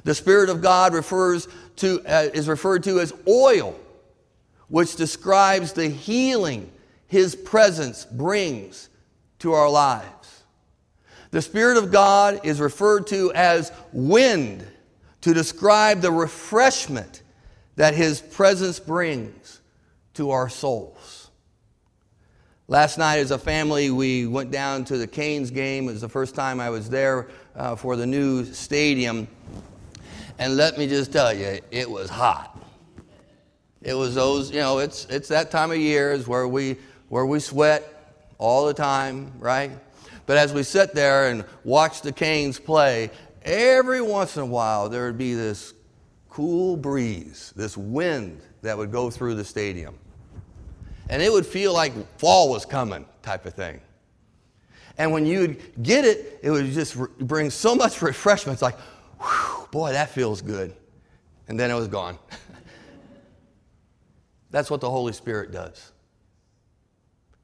The 0.05 0.15
Spirit 0.15 0.51
of 0.51 0.61
God 0.61 0.95
refers 0.95 1.47
to, 1.77 2.03
uh, 2.07 2.29
is 2.35 2.49
referred 2.49 2.83
to 2.85 3.01
as 3.01 3.13
oil, 3.29 3.79
which 4.69 4.97
describes 4.97 5.73
the 5.73 5.89
healing 5.89 6.71
His 7.07 7.37
presence 7.37 8.05
brings 8.05 8.89
to 9.41 9.53
our 9.53 9.71
lives. 9.71 10.43
The 11.31 11.43
Spirit 11.43 11.77
of 11.77 11.93
God 11.93 12.41
is 12.45 12.61
referred 12.61 13.07
to 13.09 13.33
as 13.33 13.73
wind, 13.93 14.67
to 15.23 15.35
describe 15.35 16.01
the 16.01 16.13
refreshment 16.13 17.23
that 17.77 17.95
His 17.95 18.21
presence 18.21 18.79
brings 18.79 19.61
to 20.15 20.31
our 20.31 20.49
souls. 20.49 21.31
Last 22.69 22.97
night, 22.97 23.19
as 23.19 23.31
a 23.31 23.39
family, 23.39 23.91
we 23.91 24.27
went 24.27 24.51
down 24.51 24.85
to 24.87 24.97
the 24.97 25.07
Canes 25.07 25.51
game. 25.51 25.89
It 25.89 25.93
was 25.93 26.01
the 26.01 26.09
first 26.09 26.35
time 26.35 26.61
I 26.61 26.71
was 26.71 26.89
there 26.89 27.29
uh, 27.57 27.77
for 27.77 27.97
the 27.97 28.07
new 28.07 28.45
stadium. 28.45 29.29
And 30.39 30.57
let 30.57 30.79
me 30.79 30.87
just 30.87 31.13
tell 31.13 31.35
you, 31.35 31.59
it 31.71 31.91
was 31.91 32.09
hot. 32.09 32.59
It 33.83 33.95
was 33.95 34.15
those, 34.15 34.51
you 34.51 34.61
know, 34.61 34.79
it's, 34.79 35.07
it's 35.07 35.29
that 35.29 35.51
time 35.51 35.71
of 35.71 35.77
year 35.77 36.13
is 36.13 36.29
where 36.29 36.47
we, 36.47 36.77
where 37.09 37.27
we 37.27 37.41
sweat 37.41 38.17
all 38.39 38.67
the 38.67 38.75
time, 38.75 39.33
right? 39.39 39.73
But 40.27 40.37
as 40.37 40.53
we 40.53 40.63
sit 40.63 40.95
there 40.95 41.29
and 41.29 41.45
watch 41.65 42.01
the 42.01 42.13
Canes 42.13 42.59
play, 42.59 43.11
every 43.45 44.01
once 44.01 44.37
in 44.37 44.43
a 44.43 44.47
while 44.47 44.89
there 44.89 45.07
would 45.07 45.19
be 45.19 45.35
this 45.35 45.75
cool 46.29 46.77
breeze, 46.77 47.53
this 47.57 47.77
wind 47.77 48.41
that 48.63 48.77
would 48.77 48.91
go 48.91 49.11
through 49.11 49.35
the 49.35 49.45
stadium. 49.45 49.95
And 51.11 51.23
it 51.23 51.31
would 51.31 51.45
feel 51.45 51.75
like 51.75 51.93
fall 52.19 52.49
was 52.49 52.65
coming, 52.65 53.05
type 53.23 53.45
of 53.45 53.55
thing. 53.55 53.81
And 54.99 55.13
when 55.13 55.27
you 55.27 55.41
would 55.41 55.83
get 55.83 56.05
it, 56.05 56.39
it 56.43 56.51
would 56.51 56.71
just 56.73 56.97
re- 56.97 57.09
bring 57.21 57.51
so 57.51 57.75
much 57.75 58.01
refreshment. 58.03 58.55
It's 58.55 58.63
like, 58.63 58.79
whew, 59.21 59.69
boy, 59.71 59.93
that 59.93 60.11
feels 60.11 60.41
good. 60.41 60.75
And 61.49 61.59
then 61.59 61.71
it 61.71 61.75
was 61.75 61.89
gone. 61.89 62.19
That's 64.51 64.71
what 64.71 64.81
the 64.81 64.91
Holy 64.91 65.13
Spirit 65.13 65.51
does. 65.51 65.93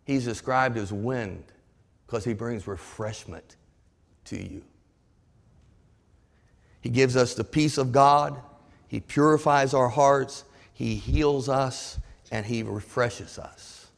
He's 0.05 0.25
described 0.25 0.79
as 0.79 0.93
wind 0.93 1.45
because 2.07 2.25
he 2.25 2.33
brings 2.33 2.67
refreshment 2.67 3.57
to 4.27 4.37
you. 4.37 4.63
He 6.81 6.89
gives 6.89 7.17
us 7.17 7.35
the 7.35 7.45
peace 7.45 7.79
of 7.79 7.93
God, 7.93 8.41
he 8.87 9.01
purifies 9.01 9.75
our 9.75 9.89
hearts, 9.89 10.45
he 10.73 10.95
heals 10.95 11.49
us, 11.49 11.99
and 12.31 12.47
he 12.47 12.63
refreshes 12.63 13.39
us. 13.39 13.89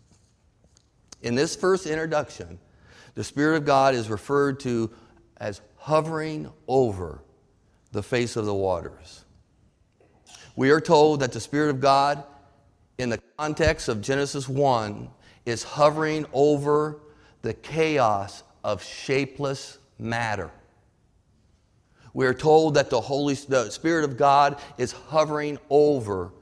In 1.23 1.35
this 1.35 1.55
first 1.55 1.87
introduction, 1.87 2.59
the 3.15 3.25
Spirit 3.25 3.57
of 3.57 3.65
God 3.67 3.95
is 3.95 4.09
referred 4.09 4.61
to 4.61 4.91
as 5.37 5.61
hovering 5.77 6.51
over 6.67 7.23
the 7.93 8.03
face 8.03 8.37
of 8.37 8.47
the 8.47 8.55
waters. 8.55 9.25
We 10.57 10.71
are 10.71 10.81
told 10.81 11.21
that 11.21 11.33
the 11.33 11.41
Spirit 11.41 11.71
of 11.71 11.81
God, 11.81 12.25
in 12.99 13.11
the 13.11 13.21
context 13.39 13.89
of 13.89 14.01
Genesis 14.01 14.49
1, 14.49 15.09
is 15.47 15.63
hovering 15.63 16.27
over 16.33 17.01
the 17.43 17.55
chaos 17.55 18.43
of 18.63 18.83
shapeless 18.83 19.79
matter. 19.99 20.51
We 22.13 22.27
are 22.27 22.35
told 22.35 22.75
that 22.75 22.91
the 22.91 23.01
Holy 23.01 23.35
the 23.35 23.71
Spirit 23.71 24.05
of 24.05 24.17
God 24.17 24.61
is 24.79 24.93
hovering 24.93 25.59
over 25.69 26.33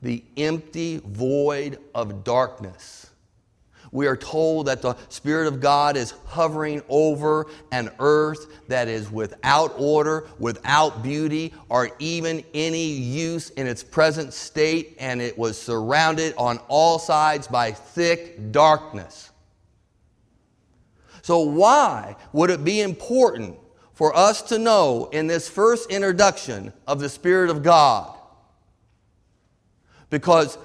the 0.00 0.24
empty 0.36 1.00
void 1.04 1.78
of 1.94 2.24
darkness 2.24 3.08
we 3.90 4.06
are 4.06 4.16
told 4.16 4.66
that 4.66 4.82
the 4.82 4.96
Spirit 5.08 5.46
of 5.46 5.60
God 5.60 5.96
is 5.96 6.12
hovering 6.26 6.82
over 6.88 7.46
an 7.72 7.90
earth 7.98 8.46
that 8.68 8.88
is 8.88 9.10
without 9.10 9.74
order, 9.78 10.28
without 10.38 11.02
beauty, 11.02 11.54
or 11.68 11.90
even 11.98 12.44
any 12.54 12.86
use 12.86 13.50
in 13.50 13.66
its 13.66 13.82
present 13.82 14.32
state, 14.32 14.96
and 14.98 15.20
it 15.20 15.38
was 15.38 15.60
surrounded 15.60 16.34
on 16.36 16.58
all 16.68 16.98
sides 16.98 17.46
by 17.46 17.72
thick 17.72 18.52
darkness. 18.52 19.30
So, 21.22 21.40
why 21.40 22.16
would 22.32 22.50
it 22.50 22.64
be 22.64 22.80
important 22.80 23.58
for 23.98 24.16
us 24.16 24.42
to 24.42 24.60
know 24.60 25.08
in 25.10 25.26
this 25.26 25.48
first 25.48 25.90
introduction 25.90 26.72
of 26.86 27.00
the 27.00 27.08
Spirit 27.08 27.50
of 27.50 27.64
God? 27.64 28.16
Because 30.08 30.56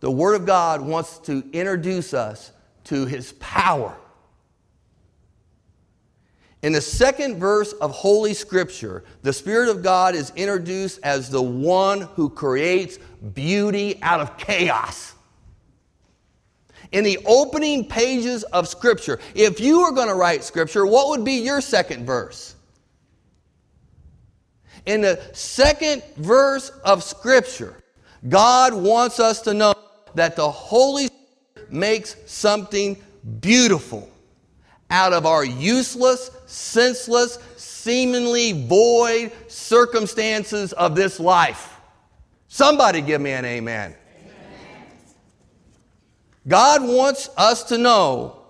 the 0.00 0.10
Word 0.10 0.34
of 0.34 0.44
God 0.44 0.82
wants 0.82 1.16
to 1.20 1.42
introduce 1.54 2.12
us 2.12 2.52
to 2.84 3.06
his 3.06 3.32
power. 3.40 3.96
In 6.60 6.74
the 6.74 6.82
second 6.82 7.40
verse 7.40 7.72
of 7.72 7.92
Holy 7.92 8.34
Scripture, 8.34 9.04
the 9.22 9.32
Spirit 9.32 9.70
of 9.70 9.82
God 9.82 10.14
is 10.14 10.30
introduced 10.36 11.00
as 11.02 11.30
the 11.30 11.40
one 11.40 12.02
who 12.02 12.28
creates 12.28 12.98
beauty 13.32 13.98
out 14.02 14.20
of 14.20 14.36
chaos. 14.36 15.14
In 16.92 17.04
the 17.04 17.18
opening 17.24 17.88
pages 17.88 18.42
of 18.42 18.68
Scripture, 18.68 19.18
if 19.34 19.60
you 19.60 19.80
were 19.80 19.92
going 19.92 20.08
to 20.08 20.14
write 20.14 20.44
Scripture, 20.44 20.84
what 20.84 21.08
would 21.08 21.24
be 21.24 21.36
your 21.36 21.62
second 21.62 22.04
verse? 22.04 22.51
In 24.86 25.00
the 25.00 25.20
second 25.32 26.02
verse 26.16 26.70
of 26.84 27.02
Scripture, 27.02 27.76
God 28.28 28.74
wants 28.74 29.20
us 29.20 29.40
to 29.42 29.54
know 29.54 29.74
that 30.14 30.36
the 30.36 30.50
Holy 30.50 31.06
Spirit 31.06 31.72
makes 31.72 32.16
something 32.26 33.00
beautiful 33.40 34.10
out 34.90 35.12
of 35.12 35.24
our 35.24 35.44
useless, 35.44 36.30
senseless, 36.46 37.38
seemingly 37.56 38.66
void 38.66 39.32
circumstances 39.48 40.72
of 40.74 40.94
this 40.94 41.18
life. 41.18 41.80
Somebody 42.48 43.00
give 43.00 43.20
me 43.20 43.30
an 43.30 43.44
amen. 43.44 43.94
amen. 44.20 44.36
God 46.46 46.82
wants 46.82 47.30
us 47.36 47.62
to 47.64 47.78
know 47.78 48.42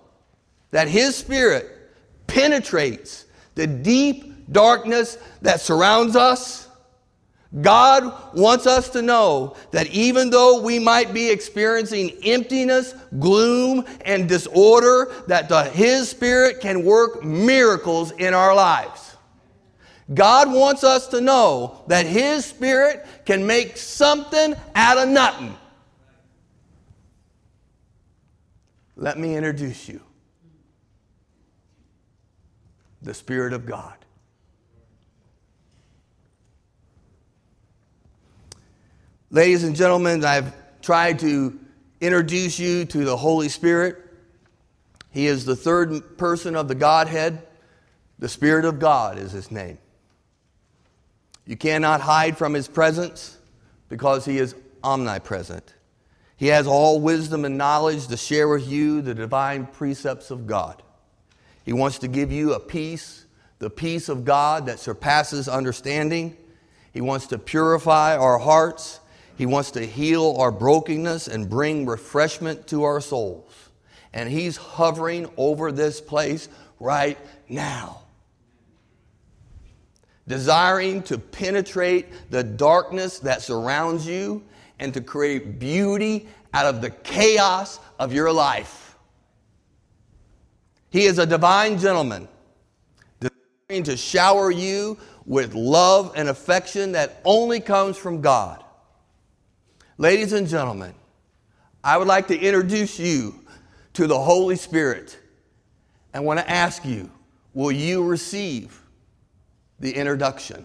that 0.73 0.89
His 0.89 1.15
Spirit 1.15 1.69
penetrates 2.27 3.27
the 3.55 3.67
deep 3.67 4.32
darkness 4.53 5.19
that 5.41 5.61
surrounds 5.61 6.17
us 6.17 6.63
God 7.61 8.35
wants 8.35 8.67
us 8.67 8.89
to 8.91 9.03
know 9.03 9.57
that 9.73 9.87
even 9.89 10.31
though 10.31 10.63
we 10.63 10.79
might 10.79 11.13
be 11.13 11.29
experiencing 11.29 12.17
emptiness, 12.25 12.95
gloom, 13.19 13.85
and 14.07 14.27
disorder, 14.27 15.13
that 15.27 15.51
the, 15.51 15.65
His 15.65 16.09
Spirit 16.09 16.61
can 16.61 16.83
work 16.83 17.23
miracles 17.23 18.13
in 18.13 18.33
our 18.33 18.55
lives. 18.55 19.17
God 20.15 20.51
wants 20.51 20.83
us 20.83 21.09
to 21.09 21.21
know 21.21 21.85
that 21.89 22.07
His 22.07 22.47
Spirit 22.47 23.05
can 23.27 23.47
make 23.47 23.77
something 23.77 24.55
out 24.75 24.97
of 24.97 25.11
nothing. 25.11 25.55
Let 28.97 29.19
me 29.19 29.37
introduce 29.37 29.89
you 29.89 30.01
the 33.03 33.13
Spirit 33.13 33.53
of 33.53 33.67
God. 33.67 34.02
Ladies 39.35 39.65
and 39.65 39.75
gentlemen, 39.75 40.27
I've 40.27 40.53
tried 40.83 41.21
to 41.21 41.59
introduce 42.03 42.59
you 42.59 42.85
to 42.85 43.03
the 43.03 43.17
Holy 43.17 43.49
Spirit. 43.49 43.97
He 45.11 45.27
is 45.27 45.47
the 45.47 45.57
third 45.57 46.19
person 46.19 46.55
of 46.55 46.69
the 46.69 46.75
Godhead. 46.75 47.41
The 48.19 48.29
Spirit 48.29 48.67
of 48.67 48.79
God 48.79 49.17
is 49.17 49.33
his 49.33 49.51
name. 49.51 49.79
You 51.47 51.57
cannot 51.57 52.03
hide 52.03 52.37
from 52.37 52.53
his 52.53 52.69
presence 52.69 53.39
because 53.89 54.27
he 54.27 54.37
is 54.37 54.55
omnipresent. 54.85 55.77
He 56.37 56.49
has 56.49 56.67
all 56.67 57.01
wisdom 57.01 57.47
and 57.47 57.57
knowledge 57.57 58.09
to 58.09 58.19
share 58.19 58.49
with 58.49 58.69
you 58.69 59.01
the 59.01 59.15
divine 59.15 59.65
precepts 59.65 60.31
of 60.31 60.47
God. 60.47 60.83
He 61.65 61.73
wants 61.73 62.01
to 62.01 62.09
give 62.09 62.31
you 62.31 62.53
a 62.53 62.61
peace, 62.61 63.25
the 63.61 63.71
peace 63.71 64.11
of 64.11 64.27
God 64.27 64.67
that 64.67 64.79
surpasses 64.79 65.49
understanding. 65.49 66.37
He 66.93 67.01
wants 67.01 67.29
to 67.29 67.39
purify 67.39 68.15
our 68.15 68.37
hearts 68.37 68.99
he 69.37 69.47
wants 69.47 69.71
to 69.73 69.87
heal 69.87 70.37
our 70.39 70.53
brokenness 70.53 71.29
and 71.29 71.49
bring 71.49 71.87
refreshment 71.87 72.67
to 72.69 72.85
our 72.85 73.01
souls. 73.01 73.53
And 74.13 74.29
He's 74.29 74.57
hovering 74.57 75.29
over 75.37 75.73
this 75.73 76.01
place 76.01 76.49
right 76.79 77.19
now. 77.49 78.03
Desiring 80.29 81.03
to 81.05 81.19
penetrate 81.19 82.31
the 82.31 82.45
darkness 82.45 83.19
that 83.21 83.43
surrounds 83.43 84.07
you 84.07 84.45
and 84.79 84.93
to 84.95 85.01
create 85.01 85.59
beauty 85.59 86.29
out 86.55 86.67
of 86.67 86.81
the 86.81 86.91
chaos 86.91 87.81
of 87.99 88.13
your 88.13 88.33
life. 88.33 88.97
He 90.91 91.05
is 91.05 91.19
a 91.19 91.27
divine 91.27 91.79
gentleman, 91.79 92.29
desiring 93.19 93.85
to 93.85 93.97
shower 93.97 94.51
you 94.51 94.99
with 95.25 95.55
love 95.55 96.13
and 96.17 96.29
affection 96.29 96.93
that 96.93 97.21
only 97.25 97.61
comes 97.61 97.97
from 97.97 98.21
God. 98.21 98.63
Ladies 99.99 100.33
and 100.33 100.49
gentlemen, 100.49 100.95
I 101.85 101.99
would 101.99 102.09
like 102.09 102.29
to 102.29 102.39
introduce 102.39 102.99
you 102.99 103.35
to 103.95 104.07
the 104.07 104.19
Holy 104.19 104.57
Spirit 104.57 105.19
and 106.15 106.25
want 106.25 106.41
to 106.41 106.49
ask 106.51 106.85
you 106.85 107.11
will 107.55 107.73
you 107.73 108.05
receive 108.05 108.81
the 109.79 109.95
introduction? 109.95 110.65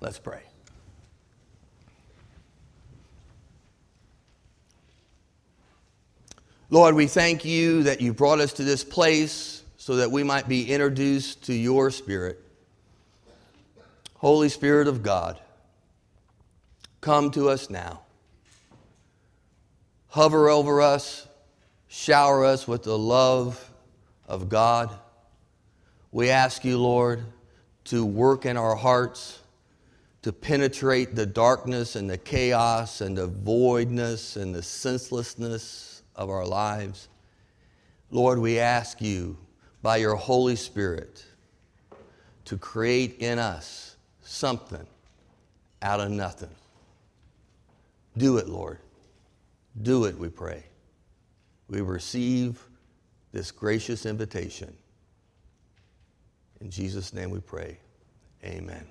Let's 0.00 0.18
pray. 0.18 0.42
Lord, 6.68 6.96
we 6.96 7.06
thank 7.06 7.44
you 7.44 7.84
that 7.84 8.00
you 8.00 8.12
brought 8.12 8.40
us 8.40 8.52
to 8.54 8.64
this 8.64 8.82
place 8.82 9.62
so 9.76 9.96
that 9.96 10.10
we 10.10 10.24
might 10.24 10.48
be 10.48 10.70
introduced 10.70 11.44
to 11.44 11.54
your 11.54 11.90
Spirit. 11.90 12.42
Holy 14.16 14.48
Spirit 14.48 14.88
of 14.88 15.02
God, 15.02 15.38
come 17.06 17.30
to 17.30 17.48
us 17.48 17.70
now. 17.70 18.00
Hover 20.08 20.48
over 20.48 20.80
us, 20.80 21.28
shower 21.86 22.44
us 22.44 22.66
with 22.66 22.82
the 22.82 22.98
love 22.98 23.70
of 24.26 24.48
God. 24.48 24.90
We 26.10 26.30
ask 26.30 26.64
you, 26.64 26.78
Lord, 26.78 27.22
to 27.84 28.04
work 28.04 28.44
in 28.44 28.56
our 28.56 28.74
hearts, 28.74 29.38
to 30.22 30.32
penetrate 30.32 31.14
the 31.14 31.26
darkness 31.26 31.94
and 31.94 32.10
the 32.10 32.18
chaos 32.18 33.00
and 33.00 33.16
the 33.16 33.28
voidness 33.28 34.34
and 34.34 34.52
the 34.52 34.64
senselessness 34.64 36.02
of 36.16 36.28
our 36.28 36.44
lives. 36.44 37.06
Lord, 38.10 38.40
we 38.40 38.58
ask 38.58 39.00
you 39.00 39.36
by 39.80 39.98
your 39.98 40.16
Holy 40.16 40.56
Spirit 40.56 41.24
to 42.46 42.58
create 42.58 43.18
in 43.20 43.38
us 43.38 43.94
something 44.22 44.88
out 45.80 46.00
of 46.00 46.10
nothing. 46.10 46.50
Do 48.16 48.38
it, 48.38 48.48
Lord. 48.48 48.78
Do 49.82 50.04
it, 50.04 50.18
we 50.18 50.28
pray. 50.28 50.64
We 51.68 51.80
receive 51.80 52.62
this 53.32 53.50
gracious 53.50 54.06
invitation. 54.06 54.74
In 56.60 56.70
Jesus' 56.70 57.12
name 57.12 57.30
we 57.30 57.40
pray. 57.40 57.78
Amen. 58.44 58.86